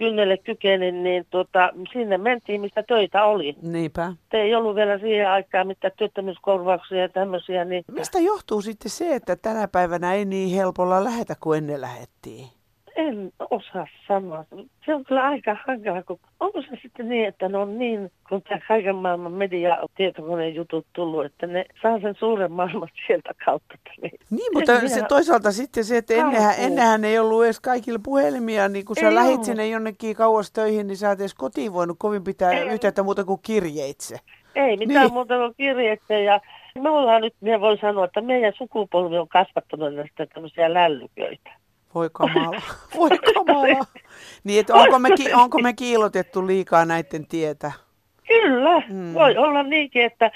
kynnelle 0.00 0.36
kykenin, 0.36 1.02
niin 1.02 1.26
tota, 1.30 1.70
sinne 1.92 2.18
mentiin, 2.18 2.60
mistä 2.60 2.82
töitä 2.82 3.24
oli. 3.24 3.56
Niinpä. 3.62 4.12
Te 4.30 4.38
ei 4.42 4.54
ollut 4.54 4.76
vielä 4.76 4.98
siihen 4.98 5.30
aikaan 5.30 5.66
mitään 5.66 5.92
työttömyyskorvauksia 5.96 6.98
ja 6.98 7.08
tämmöisiä. 7.08 7.64
Niin... 7.64 7.84
Mistä 7.92 8.18
johtuu 8.18 8.62
sitten 8.62 8.90
se, 8.90 9.14
että 9.14 9.36
tänä 9.36 9.68
päivänä 9.68 10.14
ei 10.14 10.24
niin 10.24 10.56
helpolla 10.56 11.04
lähetä 11.04 11.34
kuin 11.40 11.58
ennen 11.58 11.80
lähettiin? 11.80 12.59
En 13.00 13.32
osaa 13.50 13.86
sanoa. 14.08 14.44
Se 14.86 14.94
on 14.94 15.04
kyllä 15.04 15.22
aika 15.22 15.56
hankala, 15.66 16.02
kun 16.02 16.20
onko 16.40 16.62
se 16.62 16.68
sitten 16.82 17.08
niin, 17.08 17.28
että 17.28 17.48
ne 17.48 17.58
on 17.58 17.78
niin, 17.78 18.12
kun 18.28 18.42
tämä 18.42 18.60
kaiken 18.68 18.96
maailman 18.96 19.32
media 19.32 19.78
tietokoneen 19.96 20.54
jutut 20.54 20.86
tullut, 20.92 21.24
että 21.24 21.46
ne 21.46 21.64
saa 21.82 22.00
sen 22.00 22.14
suuren 22.18 22.52
maailman 22.52 22.88
sieltä 23.06 23.30
kautta. 23.44 23.74
Niin, 24.02 24.12
niin 24.30 24.52
mutta 24.54 24.88
se 24.88 25.02
toisaalta 25.08 25.52
sitten 25.52 25.84
se, 25.84 25.96
että 25.96 26.14
ennenhän, 26.14 26.54
ennenhän 26.58 27.04
ei 27.04 27.18
ollut 27.18 27.44
edes 27.44 27.60
kaikille 27.60 28.00
puhelimia, 28.04 28.68
niin 28.68 28.84
kun 28.84 28.96
sä 28.96 29.08
ei 29.08 29.14
lähit 29.14 29.44
sinne 29.44 29.68
jonnekin 29.68 30.16
kauas 30.16 30.52
töihin, 30.52 30.86
niin 30.86 30.96
sä 30.96 31.10
et 31.10 31.20
edes 31.20 31.34
kotiin 31.34 31.72
voinut 31.72 31.96
kovin 31.98 32.24
pitää 32.24 32.52
ei. 32.52 32.68
yhteyttä 32.68 33.02
muuta 33.02 33.24
kuin 33.24 33.40
kirjeitse. 33.42 34.16
Ei 34.54 34.76
mitään 34.76 35.04
niin. 35.04 35.12
muuta 35.12 35.36
kuin 35.36 35.54
kirjeitse 35.56 36.22
ja 36.22 36.40
me 36.78 36.90
ollaan 36.90 37.22
nyt, 37.22 37.34
minä 37.40 37.60
voin 37.60 37.78
sanoa, 37.80 38.04
että 38.04 38.20
meidän 38.20 38.52
sukupolvi 38.56 39.18
on 39.18 39.28
kasvattanut 39.28 39.94
näistä 39.94 40.26
tämmöisiä 40.26 40.74
lällyköitä. 40.74 41.59
Voi 41.94 42.10
kamala, 42.12 42.62
voi 42.96 43.10
kamala. 43.34 43.84
Niin, 44.44 44.60
että 44.60 44.74
onko 44.74 44.98
me, 44.98 45.08
onko 45.34 45.58
me 45.58 45.72
kiilotettu 45.72 46.46
liikaa 46.46 46.84
näiden 46.84 47.26
tietä? 47.26 47.72
Kyllä, 48.28 48.82
mm. 48.88 49.14
voi 49.14 49.36
olla 49.36 49.62
niinkin, 49.62 50.02
että 50.02 50.30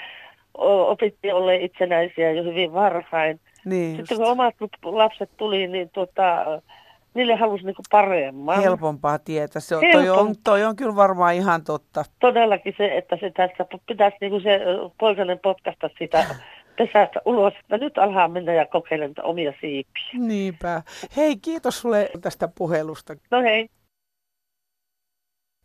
opittiin 0.87 1.33
olla 1.33 1.51
itsenäisiä 1.51 2.31
jo 2.31 2.43
hyvin 2.43 2.73
varhain. 2.73 3.39
Niin 3.65 3.95
Sitten 3.95 4.17
kun 4.17 4.27
omat 4.27 4.55
lapset 4.83 5.29
tuli, 5.37 5.67
niin 5.67 5.89
tuota, 5.89 6.45
niille 7.13 7.35
halusi 7.35 7.65
niinku 7.65 7.81
paremman. 7.91 8.61
Helpompaa 8.61 9.19
tietä. 9.19 9.59
Se 9.59 9.75
on, 9.75 9.83
toi, 9.91 10.09
on, 10.09 10.35
toi 10.43 10.63
on 10.63 10.75
kyllä 10.75 10.95
varmaan 10.95 11.35
ihan 11.35 11.63
totta. 11.63 12.03
Todellakin 12.19 12.73
se, 12.77 12.97
että 12.97 13.17
se 13.19 13.31
tästä 13.31 13.65
pitäisi 13.87 14.17
niinku 14.21 14.39
se 14.39 14.59
poikainen 14.99 15.39
potkasta 15.39 15.89
sitä 15.99 16.25
pesästä 16.77 17.21
ulos, 17.25 17.53
että 17.59 17.77
nyt 17.77 17.97
alhaa 17.97 18.27
mennä 18.27 18.53
ja 18.53 18.65
kokeilla 18.65 19.05
omia 19.23 19.53
siipiä. 19.61 20.03
Niinpä. 20.13 20.81
Hei, 21.17 21.35
kiitos 21.37 21.81
sulle 21.81 22.09
tästä 22.21 22.49
puhelusta. 22.57 23.15
No 23.31 23.41
hei. 23.41 23.69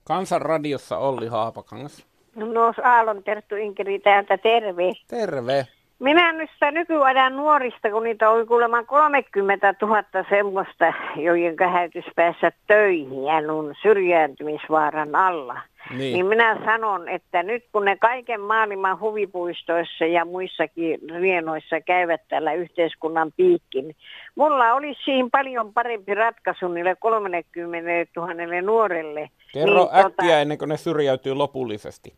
Kansanradiossa 0.05 0.99
Olli 0.99 1.27
Haapakangas. 1.27 2.07
No, 2.37 2.75
Aallon 2.83 3.23
Terttu 3.23 3.57
Inkeri 3.57 3.99
täältä, 3.99 4.39
terve. 4.39 4.93
Terve. 5.09 5.67
Minä 5.99 6.33
nyt 6.33 6.51
nykyajan 6.73 7.37
nuorista, 7.37 7.91
kun 7.91 8.03
niitä 8.03 8.31
oli 8.31 8.47
kuulemma 8.47 8.85
30 8.85 9.75
000 9.83 10.05
semmoista, 10.31 10.93
joiden 11.17 11.71
häytyisi 11.73 12.11
päässä 12.17 12.53
töihin 12.67 13.25
ja 13.25 13.41
nun 13.41 13.75
syrjääntymisvaaran 13.83 15.15
alla. 15.15 15.61
Niin. 15.91 16.13
niin 16.13 16.27
minä 16.27 16.61
sanon, 16.65 17.09
että 17.09 17.43
nyt 17.43 17.65
kun 17.73 17.85
ne 17.85 17.97
kaiken 17.97 18.41
maailman 18.41 19.01
huvipuistoissa 19.01 20.05
ja 20.05 20.25
muissakin 20.25 20.99
rienoissa 21.21 21.81
käyvät 21.81 22.21
tällä 22.29 22.53
yhteiskunnan 22.53 23.33
piikkin, 23.37 23.97
mulla 24.35 24.75
olisi 24.75 25.01
siinä 25.05 25.29
paljon 25.33 25.73
parempi 25.73 26.15
ratkaisu 26.15 26.69
niille 26.69 26.97
30 26.97 28.21
000 28.21 28.63
nuorelle. 28.63 29.31
Kerro 29.53 29.85
niin, 29.85 30.07
äkkiä 30.07 30.11
tota... 30.11 30.41
ennen 30.41 30.59
kuin 30.59 30.69
ne 30.69 30.77
syrjäytyy 30.77 31.35
lopullisesti. 31.35 32.15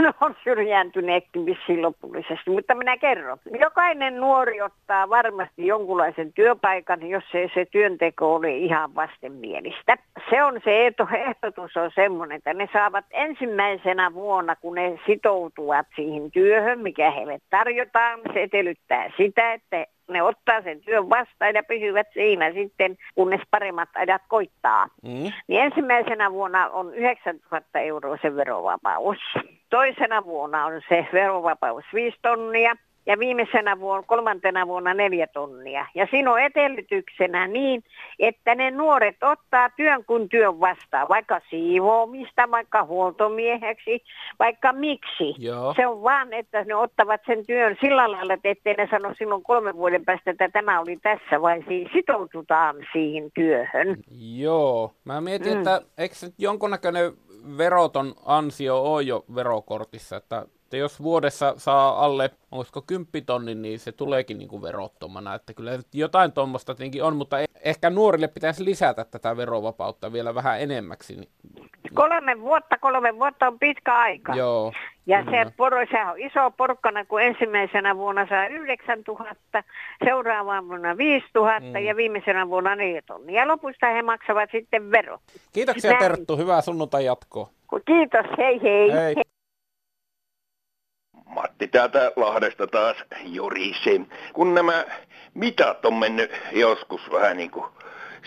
No 0.04 0.12
on 0.20 0.36
syrjääntyneetkin 0.44 1.46
vissiin 1.46 1.82
lopullisesti, 1.82 2.50
mutta 2.50 2.74
minä 2.74 2.96
kerron. 2.96 3.38
Jokainen 3.60 4.16
nuori 4.16 4.62
ottaa 4.62 5.08
varmasti 5.08 5.66
jonkunlaisen 5.66 6.32
työpaikan, 6.32 7.08
jos 7.08 7.24
ei 7.34 7.50
se 7.54 7.66
työnteko 7.70 8.34
ole 8.34 8.56
ihan 8.56 8.94
vastenmielistä. 8.94 9.96
Se 10.30 10.42
on 10.42 10.60
se 10.64 10.86
ehdotus 10.86 11.76
on 11.76 11.90
semmoinen, 11.94 12.36
että 12.36 12.54
ne 12.54 12.68
saavat 12.72 13.04
ensimmäisenä 13.10 14.14
vuonna, 14.14 14.56
kun 14.56 14.74
ne 14.74 14.98
sitoutuvat 15.06 15.86
siihen 15.96 16.30
työhön, 16.30 16.80
mikä 16.80 17.10
heille 17.10 17.38
tarjotaan, 17.50 18.20
se 18.32 18.42
edellyttää 18.42 19.10
sitä, 19.16 19.52
että 19.52 19.86
ne 20.08 20.22
ottaa 20.22 20.62
sen 20.62 20.80
työn 20.80 21.10
vastaan 21.10 21.54
ja 21.54 21.62
pysyvät 21.62 22.06
siinä 22.12 22.52
sitten, 22.52 22.96
kunnes 23.14 23.40
paremmat 23.50 23.88
ajat 23.94 24.22
koittaa. 24.28 24.86
Mm. 25.02 25.32
Niin 25.48 25.62
ensimmäisenä 25.62 26.32
vuonna 26.32 26.68
on 26.68 26.94
9000 26.94 27.78
euroa 27.78 28.18
se 28.22 28.36
verovapaus. 28.36 29.18
Toisena 29.70 30.24
vuonna 30.24 30.66
on 30.66 30.82
se 30.88 31.06
verovapaus 31.12 31.84
5 31.94 32.16
tonnia 32.22 32.76
ja 33.06 33.18
viimeisenä 33.18 33.80
vuonna, 33.80 34.06
kolmantena 34.06 34.66
vuonna 34.66 34.94
neljä 34.94 35.26
tonnia. 35.26 35.86
Ja 35.94 36.06
siinä 36.10 36.32
on 36.32 36.40
edellytyksenä 36.40 37.46
niin, 37.46 37.84
että 38.18 38.54
ne 38.54 38.70
nuoret 38.70 39.16
ottaa 39.22 39.70
työn 39.70 40.04
kun 40.04 40.28
työn 40.28 40.60
vastaan, 40.60 41.08
vaikka 41.08 41.40
siivoamista, 41.50 42.50
vaikka 42.50 42.84
huoltomieheksi, 42.84 44.02
vaikka 44.38 44.72
miksi. 44.72 45.34
Joo. 45.38 45.74
Se 45.76 45.86
on 45.86 46.02
vaan, 46.02 46.32
että 46.32 46.64
ne 46.64 46.74
ottavat 46.74 47.20
sen 47.26 47.46
työn 47.46 47.76
sillä 47.80 48.12
lailla, 48.12 48.34
että 48.34 48.48
ettei 48.48 48.74
ne 48.74 48.88
sano 48.90 49.14
silloin 49.18 49.42
kolmen 49.42 49.76
vuoden 49.76 50.04
päästä, 50.04 50.30
että 50.30 50.48
tämä 50.48 50.80
oli 50.80 50.96
tässä, 50.96 51.42
vai 51.42 51.64
siis 51.68 51.88
sitoututaan 51.92 52.76
siihen 52.92 53.30
työhön. 53.34 53.96
Joo, 54.36 54.92
mä 55.04 55.20
mietin, 55.20 55.52
mm. 55.52 55.58
että 55.58 55.82
eikö 55.98 56.14
jonkunnäköinen 56.38 57.12
veroton 57.56 58.14
ansio 58.24 58.82
ole 58.82 59.02
jo 59.02 59.24
verokortissa, 59.34 60.16
että 60.16 60.46
että 60.70 60.76
jos 60.76 61.02
vuodessa 61.02 61.54
saa 61.56 62.04
alle, 62.04 62.30
olisiko 62.50 62.82
kymppitonni, 62.82 63.54
niin 63.54 63.78
se 63.78 63.92
tuleekin 63.92 64.38
niin 64.38 64.48
kuin 64.48 64.62
verottomana. 64.62 65.34
Että 65.34 65.54
kyllä 65.54 65.78
jotain 65.92 66.32
tuommoista 66.32 66.74
tietenkin 66.74 67.04
on, 67.04 67.16
mutta 67.16 67.40
e- 67.40 67.44
ehkä 67.60 67.90
nuorille 67.90 68.28
pitäisi 68.28 68.64
lisätä 68.64 69.04
tätä 69.04 69.36
verovapautta 69.36 70.12
vielä 70.12 70.34
vähän 70.34 70.60
enemmäksi. 70.60 71.30
Kolme 71.94 72.40
vuotta, 72.40 72.78
kolme 72.78 73.18
vuotta 73.18 73.46
on 73.46 73.58
pitkä 73.58 73.94
aika. 73.94 74.34
Joo. 74.34 74.72
Ja 75.06 75.24
kyllä. 75.24 75.44
se, 75.44 75.52
poro, 75.56 75.86
se 75.90 76.04
on 76.04 76.18
iso 76.18 76.50
porkkana, 76.50 77.04
kun 77.04 77.22
ensimmäisenä 77.22 77.96
vuonna 77.96 78.26
saa 78.28 78.46
9000, 78.46 79.64
seuraavana 80.04 80.68
vuonna 80.68 80.96
5000 80.96 81.78
mm. 81.78 81.84
ja 81.84 81.96
viimeisenä 81.96 82.48
vuonna 82.48 82.76
4 82.76 83.02
tonnia. 83.06 83.40
Ja 83.40 83.48
lopusta 83.48 83.86
he 83.86 84.02
maksavat 84.02 84.50
sitten 84.52 84.90
vero. 84.90 85.18
Kiitoksia 85.52 85.90
Näin. 85.90 86.02
Terttu, 86.02 86.36
hyvää 86.36 86.60
sunnuntai 86.60 87.04
jatkoa. 87.04 87.50
Kiitos, 87.86 88.26
hei 88.38 88.62
hei. 88.62 88.92
hei. 88.92 89.14
Matti 91.24 91.68
täältä 91.68 92.12
Lahdesta 92.16 92.66
taas 92.66 92.96
jurisi. 93.24 94.08
Kun 94.32 94.54
nämä 94.54 94.84
mitat 95.34 95.84
on 95.84 95.94
mennyt 95.94 96.30
joskus 96.52 97.00
vähän 97.12 97.36
niin 97.36 97.50
kuin 97.50 97.66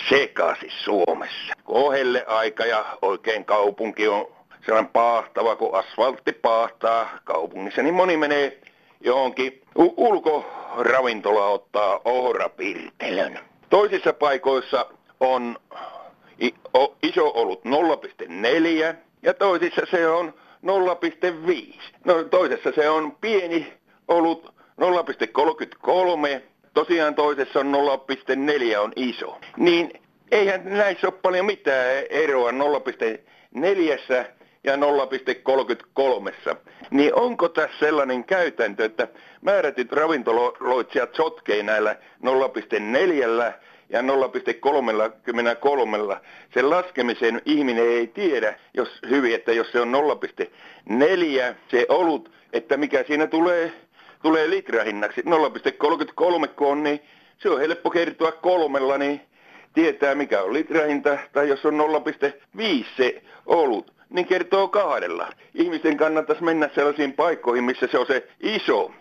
sekaisin 0.10 0.72
Suomessa. 0.84 1.54
Kohelle 1.64 2.26
aika 2.28 2.66
ja 2.66 2.86
oikein 3.02 3.46
kaupunki 3.46 4.08
on 4.08 4.28
sellainen 4.66 4.92
paahtava, 4.92 5.56
kun 5.56 5.76
asfaltti 5.76 6.34
paahtaa 6.34 7.10
kaupungissa, 7.24 7.82
niin 7.84 7.94
moni 7.96 8.18
menee 8.18 8.62
johonkin 9.02 9.62
u- 9.78 9.94
ulkoravintola 9.98 11.46
ottaa 11.48 12.00
ohrapirtelön. 12.06 13.40
Toisissa 13.70 14.14
paikoissa 14.14 14.86
on 15.20 15.58
iso 17.04 17.32
ollut 17.34 17.62
0,4 17.66 18.96
ja 19.22 19.34
toisissa 19.34 19.82
se 19.92 20.08
on 20.08 20.34
0,5. 20.64 21.80
No 22.06 22.24
toisessa 22.24 22.72
se 22.76 22.90
on 22.90 23.12
pieni 23.22 23.74
olut 24.08 24.54
0,33, 24.82 26.42
tosiaan 26.74 27.16
toisessa 27.16 27.60
on 27.60 27.74
0,4 28.74 28.78
on 28.78 28.94
iso. 28.96 29.40
Niin 29.58 29.92
eihän 30.32 30.62
näissä 30.66 31.08
ole 31.08 31.14
paljon 31.22 31.46
mitään 31.46 31.88
eroa 32.10 32.52
0,4 32.52 32.58
ja 34.64 34.76
0,33. 34.76 36.56
Niin 36.92 37.16
onko 37.16 37.50
tässä 37.50 37.80
sellainen 37.80 38.24
käytäntö, 38.24 38.86
että 38.86 39.08
määrätyt 39.42 39.92
ravintoloitsijat 39.92 41.16
sotkee 41.16 41.64
näillä 41.64 41.96
0,4 42.26 43.54
ja 43.90 44.02
0,33 44.02 44.08
sen 46.54 46.70
laskemisen 46.70 47.42
ihminen 47.46 47.90
ei 47.90 48.08
tiedä, 48.08 48.60
jos 48.74 48.90
hyvin, 49.10 49.36
että 49.36 49.52
jos 49.52 49.72
se 49.72 49.80
on 49.80 49.94
0,4 50.90 51.56
se 51.72 51.86
olut, 51.90 52.32
että 52.54 52.78
mikä 52.78 53.04
siinä 53.08 53.28
tulee, 53.28 53.74
tulee 54.24 54.50
litrahinnaksi. 54.50 55.22
0,33 55.22 56.48
kun 56.48 56.68
on, 56.68 56.84
niin 56.84 57.00
se 57.38 57.50
on 57.50 57.60
helppo 57.60 57.90
kertoa 57.90 58.32
kolmella, 58.32 58.98
niin 58.98 59.22
tietää 59.74 60.16
mikä 60.16 60.42
on 60.42 60.54
litrahinta, 60.54 61.18
tai 61.34 61.50
jos 61.50 61.66
on 61.66 61.80
0,5 62.54 62.86
se 62.98 63.22
olut, 63.46 63.94
niin 64.10 64.26
kertoo 64.26 64.68
kahdella. 64.68 65.30
Ihmisten 65.56 65.98
kannattaisi 65.98 66.44
mennä 66.44 66.70
sellaisiin 66.76 67.14
paikkoihin, 67.14 67.64
missä 67.64 67.88
se 67.92 67.98
on 67.98 68.06
se 68.06 68.28
iso 68.40 68.92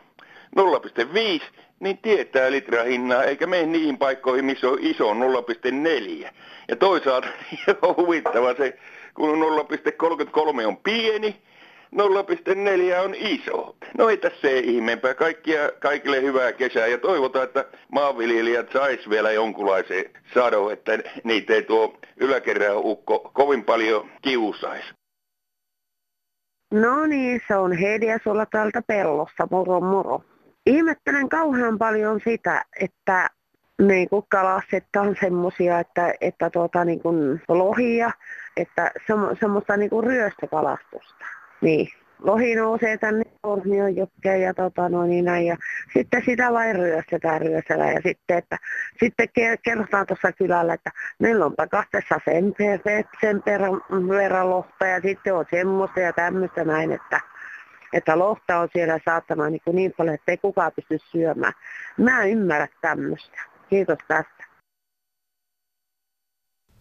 0,5, 0.57 1.43
niin 1.81 1.99
tietää 1.99 2.51
litrahinnaa, 2.51 3.25
eikä 3.25 3.47
mene 3.47 3.67
niihin 3.67 3.99
paikkoihin, 3.99 4.45
missä 4.45 4.69
on 4.69 4.79
iso 4.81 5.15
0,4. 5.15 6.29
Ja 6.69 6.77
toisaalta 6.77 7.29
on 7.83 7.97
huvittava 7.97 8.55
se, 8.55 8.79
kun 9.15 9.39
0,33 10.61 10.67
on 10.67 10.77
pieni, 10.77 11.37
0,4 11.97 13.01
on 13.05 13.15
iso. 13.15 13.77
No 13.99 14.09
ei 14.09 14.17
tässä 14.17 14.41
se 14.41 14.59
ihmeempää. 14.59 15.15
Kaikkia, 15.15 15.71
kaikille 15.81 16.23
hyvää 16.23 16.53
kesää 16.53 16.87
ja 16.87 16.99
toivotaan, 16.99 17.45
että 17.45 17.65
maanviljelijät 17.89 18.73
sais 18.73 19.11
vielä 19.11 19.33
jonkunlaisen 19.33 20.05
sado, 20.35 20.71
että 20.71 20.99
niitä 21.25 21.55
ei 21.55 21.63
tuo 21.63 21.99
yläkerran 22.17 22.77
ukko 22.77 23.31
kovin 23.35 23.65
paljon 23.65 24.11
kiusaisi. 24.23 24.95
No 26.73 27.07
niin, 27.07 27.41
se 27.49 27.57
on 27.57 27.73
Heidi 27.73 28.07
sulla 28.25 28.47
täältä 28.47 28.83
pellossa, 28.87 29.49
moro 29.51 29.81
moro. 29.81 30.25
Ihmettelen 30.67 31.29
kauhean 31.29 31.79
paljon 31.79 32.21
sitä, 32.25 32.65
että 32.81 33.31
niin 33.83 34.09
kuin 34.09 34.25
kalaset 34.29 34.85
on 34.97 35.17
semmoisia, 35.21 35.79
että, 35.79 36.15
että 36.21 36.51
tuota, 36.51 36.85
niin 36.85 37.01
kuin 37.01 37.43
lohia, 37.49 38.11
että 38.57 38.91
semmo, 39.07 39.37
semmoista 39.41 39.77
niin 39.77 39.91
kuin 39.91 40.05
ryöstökalastusta. 40.05 41.25
Niin, 41.63 41.89
lohi 42.23 42.55
nousee 42.55 42.99
tänne 42.99 43.25
Tornion 43.43 43.97
jokkeen 43.97 44.43
ja 44.43 44.55
tota 44.55 44.89
noin 44.89 45.11
niin 45.11 45.25
näin. 45.25 45.47
Ja 45.47 45.57
sitten 45.93 46.23
sitä 46.27 46.53
vain 46.53 46.77
ryöstetään 46.77 47.41
ryösellä. 47.41 47.91
Ja 47.91 48.01
sitten, 48.07 48.39
että, 48.39 48.59
sitten 49.01 49.29
kerrotaan 49.63 50.07
tuossa 50.07 50.33
kylällä, 50.33 50.75
että 50.75 50.91
meillä 51.19 51.45
on 51.45 51.57
pakastessa 51.57 52.21
sen, 52.25 52.55
sen 53.21 53.43
verran 54.09 54.51
lohta 54.51 54.87
ja 54.87 55.01
sitten 55.01 55.35
on 55.35 55.45
semmoista 55.51 56.01
ja 56.01 56.13
tämmöistä 56.13 56.65
näin, 56.65 56.93
että, 56.93 57.21
että 57.93 58.19
lohta 58.19 58.59
on 58.59 58.69
siellä 58.73 58.99
saatana 59.05 59.51
niin, 59.51 59.61
kuin 59.65 59.77
niin 59.77 59.93
paljon, 59.97 60.15
että 60.15 60.33
ei 60.33 60.39
kukaan 60.39 60.73
pysty 60.77 60.99
syömään. 60.99 61.53
Mä 61.97 62.23
en 62.23 62.31
ymmärrä 62.31 62.69
tämmöistä. 62.81 63.39
Kiitos 63.71 63.99
tästä. 64.09 64.45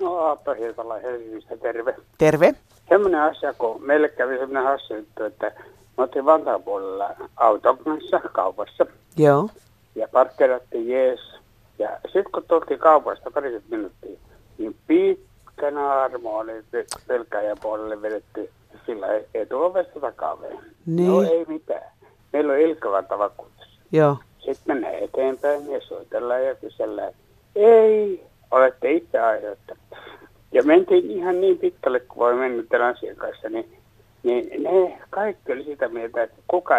No 0.01 0.17
Aatto 0.17 0.53
Hietala 0.53 0.99
Helsingistä, 0.99 1.57
terve. 1.57 1.95
Terve. 2.17 2.53
Semmoinen 2.91 3.21
asia, 3.21 3.53
kun 3.53 3.85
meille 3.85 4.09
kävi 4.09 4.37
semmoinen 4.37 4.63
hassu 4.63 4.95
juttu, 4.95 5.23
että 5.23 5.51
me 5.97 6.03
oltiin 6.03 6.25
Vantaan 6.25 6.63
puolella 6.63 7.09
auton 7.37 7.77
kanssa 7.77 8.19
kaupassa. 8.19 8.85
Joo. 9.17 9.49
Ja 9.95 10.07
parkkeerattiin 10.07 10.89
jees. 10.89 11.19
Ja 11.79 11.89
sitten 12.03 12.31
kun 12.31 12.43
tultiin 12.47 12.79
kaupasta 12.79 13.31
parikymmentä 13.31 13.75
minuuttia, 13.75 14.19
niin 14.57 14.75
pitkänä 14.87 15.91
armo 15.91 16.37
oli 16.37 16.51
pelkäjän 17.07 17.57
puolelle 17.61 18.01
vedetty 18.01 18.49
sillä 18.85 19.07
etuovesta 19.33 19.99
takaveen. 19.99 20.59
Niin. 20.85 21.07
No 21.07 21.21
ei 21.21 21.45
mitään. 21.47 21.91
Meillä 22.33 22.53
on 22.53 22.59
ilkavanta 22.59 23.17
vakuutus. 23.17 23.79
Joo. 23.91 24.17
Sitten 24.39 24.75
mennään 24.75 24.95
eteenpäin 24.95 25.71
ja 25.71 25.81
soitellaan 25.81 26.45
ja 26.45 26.55
kysellään. 26.55 27.13
Ei, 27.55 28.23
olette 28.51 28.91
itse 28.91 29.19
aiheuttaneet. 29.19 29.81
Ja 30.51 30.63
mentiin 30.63 31.11
ihan 31.11 31.41
niin 31.41 31.57
pitkälle 31.57 31.99
kuin 31.99 32.19
voi 32.19 32.35
mennä 32.35 32.63
tämän 32.69 32.95
asian 32.95 33.15
kanssa, 33.15 33.49
niin, 33.49 33.77
niin 34.23 34.63
ne 34.63 34.97
kaikki 35.09 35.51
oli 35.51 35.63
sitä 35.63 35.87
mieltä, 35.87 36.23
että 36.23 36.37
kuka 36.47 36.75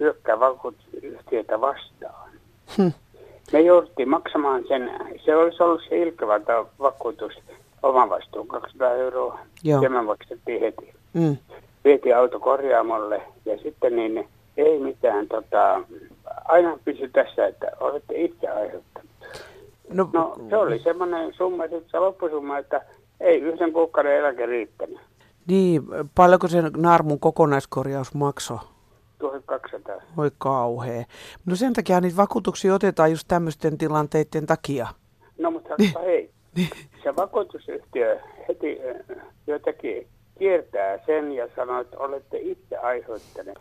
hyökkää 0.00 0.40
vakuutusyhtiötä 0.40 1.60
vastaan. 1.60 2.30
Hm. 2.76 2.88
Me 3.52 3.60
jouduttiin 3.60 4.08
maksamaan 4.08 4.64
sen, 4.68 4.90
se 5.24 5.36
olisi 5.36 5.62
ollut 5.62 5.82
se 5.88 5.98
ilkevanta 5.98 6.66
vakuutus, 6.80 7.32
oma 7.82 8.08
vastuu 8.08 8.44
200 8.44 8.94
euroa, 8.94 9.38
Joo. 9.64 9.82
ja 9.82 9.90
me 9.90 10.02
maksettiin 10.02 10.60
heti. 10.60 10.94
Mm. 11.12 11.36
Vietiin 11.84 12.16
auto 12.16 12.40
korjaamolle 12.40 13.22
ja 13.44 13.58
sitten 13.58 13.96
niin 13.96 14.28
ei 14.56 14.78
mitään, 14.78 15.28
tota, 15.28 15.82
aina 16.44 16.78
pysy 16.84 17.08
tässä, 17.12 17.46
että 17.46 17.72
olette 17.80 18.14
itse 18.16 18.48
aiheuttaneet. 18.48 19.10
No, 19.92 20.10
no 20.12 20.36
se 20.48 20.56
oli 20.56 20.78
semmoinen 20.78 21.34
summa, 21.34 21.62
sitten 21.62 21.90
se 21.90 21.98
loppusumma, 21.98 22.58
että 22.58 22.80
ei 23.20 23.40
yhden 23.40 23.72
kuukauden 23.72 24.16
eläke 24.16 24.46
riittänyt. 24.46 25.00
Niin, 25.46 25.82
paljonko 26.14 26.48
sen 26.48 26.70
naarmun 26.76 27.20
kokonaiskorjaus 27.20 28.14
maksoi? 28.14 28.58
1200. 29.18 29.96
Voi 30.16 30.30
kauhea. 30.38 31.04
No 31.46 31.56
sen 31.56 31.72
takia 31.72 32.00
niitä 32.00 32.16
vakuutuksia 32.16 32.74
otetaan 32.74 33.10
just 33.10 33.28
tämmöisten 33.28 33.78
tilanteiden 33.78 34.46
takia. 34.46 34.86
No 35.38 35.50
mutta 35.50 35.74
hei, 36.02 36.30
se 37.02 37.16
vakuutusyhtiö 37.16 38.20
heti 38.48 38.78
jotenkin 39.46 40.06
kiertää 40.38 40.98
sen 41.06 41.32
ja 41.32 41.48
sanoo, 41.56 41.80
että 41.80 41.98
olette 41.98 42.38
itse 42.38 42.76
aiheuttaneet. 42.76 43.58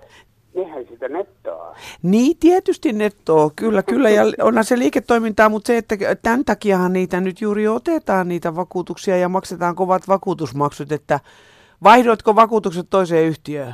Nehän 0.56 0.86
sitä 0.90 1.10
nettoa. 1.10 1.76
Niin, 2.04 2.38
tietysti 2.40 2.94
nettoa, 2.94 3.50
kyllä, 3.56 3.84
kyllä, 3.84 4.10
ja 4.10 4.24
onhan 4.42 4.64
se 4.64 4.80
liiketoimintaa, 4.80 5.50
mutta 5.50 5.68
se, 5.68 5.78
että 5.78 5.96
tämän 6.22 6.46
takiahan 6.46 6.94
niitä 6.94 7.22
nyt 7.22 7.42
juuri 7.42 7.68
otetaan, 7.68 8.28
niitä 8.28 8.56
vakuutuksia, 8.56 9.18
ja 9.18 9.30
maksetaan 9.30 9.76
kovat 9.76 10.08
vakuutusmaksut, 10.08 10.92
että 10.92 11.20
vaihdoitko 11.84 12.36
vakuutukset 12.36 12.88
toiseen 12.90 13.26
yhtiöön? 13.28 13.74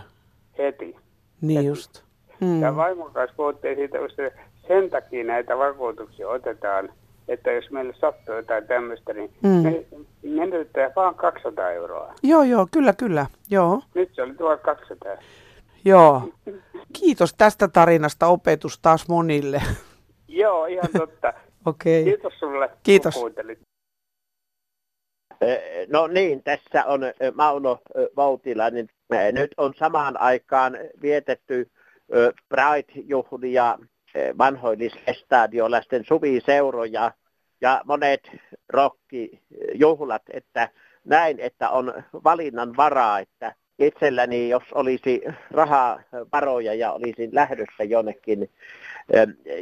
Heti. 0.58 0.96
Niin 1.42 1.58
Heti. 1.58 1.68
just. 1.68 2.02
Mm. 2.42 2.62
Ja 2.62 2.76
vaimon 2.76 3.12
kanssa 3.14 3.36
puhuttiin 3.38 3.76
siitä, 3.76 3.98
että 4.26 4.40
sen 4.68 4.90
takia 4.90 5.24
näitä 5.24 5.58
vakuutuksia 5.58 6.30
otetaan, 6.30 6.90
että 7.28 7.52
jos 7.52 7.72
meille 7.72 7.94
sattuu 8.00 8.36
jotain 8.36 8.68
tämmöistä, 8.68 9.14
niin 9.14 9.32
Mm. 9.44 9.50
me 9.50 9.86
menetetään 10.24 10.92
vaan 10.96 11.16
200 11.16 11.72
euroa. 11.72 12.14
Joo, 12.24 12.44
joo, 12.44 12.68
kyllä, 12.72 12.94
kyllä, 12.94 13.26
joo, 13.50 13.82
Nyt 13.94 14.10
se 14.16 14.22
oli 14.24 14.34
1200. 14.36 15.12
joo. 15.86 16.22
Kiitos 17.00 17.34
tästä 17.34 17.68
tarinasta, 17.68 18.28
opetus 18.28 18.80
taas 18.80 19.08
monille. 19.08 19.62
Joo, 20.28 20.66
ihan 20.66 20.90
totta. 20.98 21.34
Okei. 21.66 22.04
Kiitos 22.04 22.34
sulle, 22.40 22.70
Kiitos. 22.84 23.14
kun 23.14 23.22
kuuntelit. 23.22 23.60
Eh, 25.42 25.60
No 25.90 26.08
niin, 26.08 26.44
tässä 26.44 26.86
on 26.86 27.04
eh, 27.04 27.14
Mauno 27.36 27.80
eh, 27.96 28.08
Voutilainen. 28.16 28.88
Eh, 29.14 29.34
Nyt 29.34 29.52
on 29.58 29.74
samaan 29.80 30.20
aikaan 30.22 30.78
vietetty 31.02 31.72
Pride-juhlia 32.50 33.78
vanhoillisestadiolaisten 34.38 36.06
suviseuroja 36.08 37.12
ja 37.62 37.82
monet 37.86 38.22
rokkijuhlat, 38.70 40.22
että 40.34 40.70
näin, 41.06 41.40
että 41.40 41.70
on 41.70 41.94
valinnan 42.24 42.78
varaa, 42.78 43.20
että 43.20 43.56
itselläni, 43.80 44.50
jos 44.50 44.64
olisi 44.74 45.22
rahaa 45.52 46.02
varoja 46.34 46.74
ja 46.74 46.92
olisin 46.92 47.30
lähdössä 47.34 47.84
jonnekin 47.84 48.50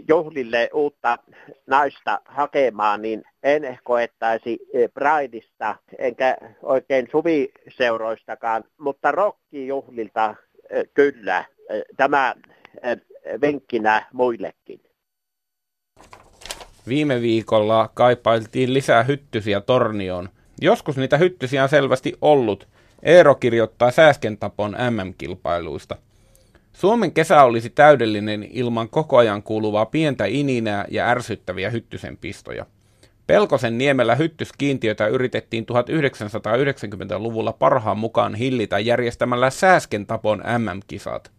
juhlille 0.08 0.70
uutta 0.74 1.18
naista 1.68 2.22
hakemaan, 2.26 3.02
niin 3.02 3.24
en 3.44 3.80
koettaisi 3.84 4.60
Prideista 4.94 5.76
enkä 5.98 6.38
oikein 6.62 7.08
suviseuroistakaan, 7.12 8.64
mutta 8.78 9.12
rokkijuhlilta 9.12 10.36
kyllä. 10.94 11.46
Tämä 11.98 12.36
vinkkinä 13.42 14.06
muillekin. 14.14 14.82
Viime 16.88 17.22
viikolla 17.22 17.90
kaipailtiin 17.94 18.74
lisää 18.74 19.04
hyttysiä 19.04 19.62
Tornioon. 19.62 20.30
Joskus 20.62 20.98
niitä 20.98 21.18
hyttysiä 21.18 21.64
on 21.64 21.70
selvästi 21.70 22.14
ollut. 22.22 22.73
Eero 23.04 23.36
kirjoittaa 23.36 23.92
sääskentapon 23.92 24.76
MM-kilpailuista. 24.90 25.98
Suomen 26.74 27.12
kesä 27.12 27.44
olisi 27.44 27.70
täydellinen 27.70 28.44
ilman 28.44 28.90
koko 28.90 29.18
ajan 29.18 29.44
kuuluvaa 29.44 29.86
pientä 29.86 30.26
ininää 30.26 30.86
ja 30.92 31.08
ärsyttäviä 31.08 31.70
hyttysen 31.70 32.18
pistoja. 32.18 32.66
Pelkosen 33.28 33.78
niemellä 33.78 34.16
hyttyskiintiötä 34.16 35.08
yritettiin 35.08 35.66
1990-luvulla 35.72 37.54
parhaan 37.54 37.98
mukaan 37.98 38.36
hillitä 38.36 38.80
järjestämällä 38.80 39.50
sääskentapon 39.50 40.44
MM-kisat. 40.58 41.32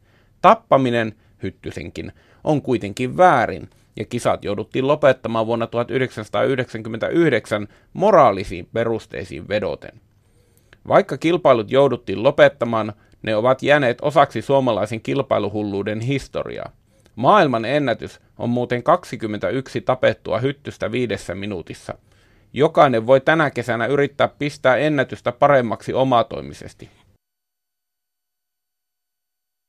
Tappaminen, 0.42 1.14
hyttysenkin, 1.42 2.12
on 2.44 2.62
kuitenkin 2.62 3.16
väärin, 3.16 3.68
ja 3.96 4.05
kisat 4.05 4.44
jouduttiin 4.44 4.87
lopettamaan 4.87 5.46
vuonna 5.46 5.66
1999 5.66 7.68
moraalisiin 7.92 8.68
perusteisiin 8.72 9.48
vedoten. 9.48 10.00
Vaikka 10.88 11.18
kilpailut 11.18 11.70
jouduttiin 11.70 12.23
lopettamaan, 12.23 12.92
ne 13.23 13.37
ovat 13.37 13.62
jääneet 13.62 13.99
osaksi 14.03 14.42
suomalaisen 14.42 15.01
kilpailuhulluuden 15.01 16.01
historiaa. 16.01 16.70
Maailman 17.16 17.64
ennätys 17.64 18.20
on 18.38 18.51
muuten 18.51 18.83
21 18.83 19.81
tapettua 19.81 20.38
hyttystä 20.38 20.92
viidessä 20.92 21.35
minuutissa. 21.35 21.94
Jokainen 22.53 23.07
voi 23.07 23.20
tänä 23.20 23.51
kesänä 23.51 23.87
yrittää 23.87 24.29
pistää 24.29 24.77
ennätystä 24.77 25.33
paremmaksi 25.33 25.94
omatoimisesti. 25.94 26.90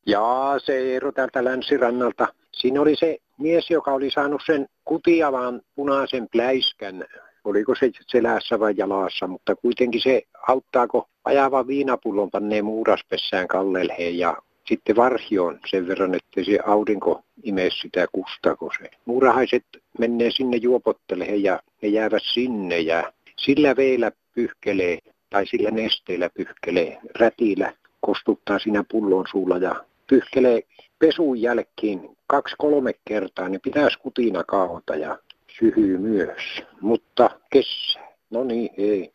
Jaa, 0.05 0.59
se 0.59 0.77
Eero 0.77 1.11
täältä 1.11 1.43
länsirannalta. 1.43 2.27
Siinä 2.51 2.81
oli 2.81 2.95
se 2.95 3.17
mies, 3.37 3.69
joka 3.69 3.91
oli 3.91 4.11
saanut 4.11 4.41
sen 4.45 4.67
kutiavan 4.85 5.61
punaisen 5.75 6.27
pläiskän 6.31 7.05
oliko 7.45 7.75
se 7.75 7.91
selässä 8.07 8.59
vai 8.59 8.73
jalassa, 8.77 9.27
mutta 9.27 9.55
kuitenkin 9.55 10.01
se 10.01 10.21
auttaako 10.47 11.07
ajava 11.25 11.67
viinapullon 11.67 12.31
pannee 12.31 12.61
muuraspessään 12.61 13.47
kallelheen 13.47 14.17
ja 14.17 14.37
sitten 14.67 14.95
varhioon 14.95 15.59
sen 15.71 15.87
verran, 15.87 16.15
että 16.15 16.43
se 16.43 16.59
aurinko 16.65 17.21
imee 17.43 17.69
sitä 17.81 18.07
kusta, 18.11 18.55
kun 18.55 18.71
se 18.81 18.89
muurahaiset 19.05 19.63
menee 19.99 20.31
sinne 20.31 20.57
juopotteleen 20.57 21.43
ja 21.43 21.59
ne 21.81 21.89
jäävät 21.89 22.23
sinne 22.33 22.79
ja 22.79 23.13
sillä 23.37 23.75
veellä 23.75 24.11
pyyhkelee 24.35 24.99
tai 25.29 25.47
sillä 25.47 25.71
nesteellä 25.71 26.29
pyyhkelee, 26.29 26.97
rätillä 27.19 27.73
kostuttaa 28.01 28.59
siinä 28.59 28.83
pullon 28.91 29.25
suulla 29.31 29.57
ja 29.57 29.75
pyyhkelee 30.07 30.61
pesun 30.99 31.41
jälkeen 31.41 32.09
kaksi-kolme 32.27 32.91
kertaa, 33.05 33.49
niin 33.49 33.61
pitäisi 33.61 33.99
kutina 33.99 34.43
kaota 34.43 34.95
ja 34.95 35.17
syhyy 35.59 35.97
myös, 35.97 36.63
mutta 36.81 37.29
kessää. 37.51 38.15
No 38.29 38.43
niin, 38.43 38.69
ei. 38.77 39.13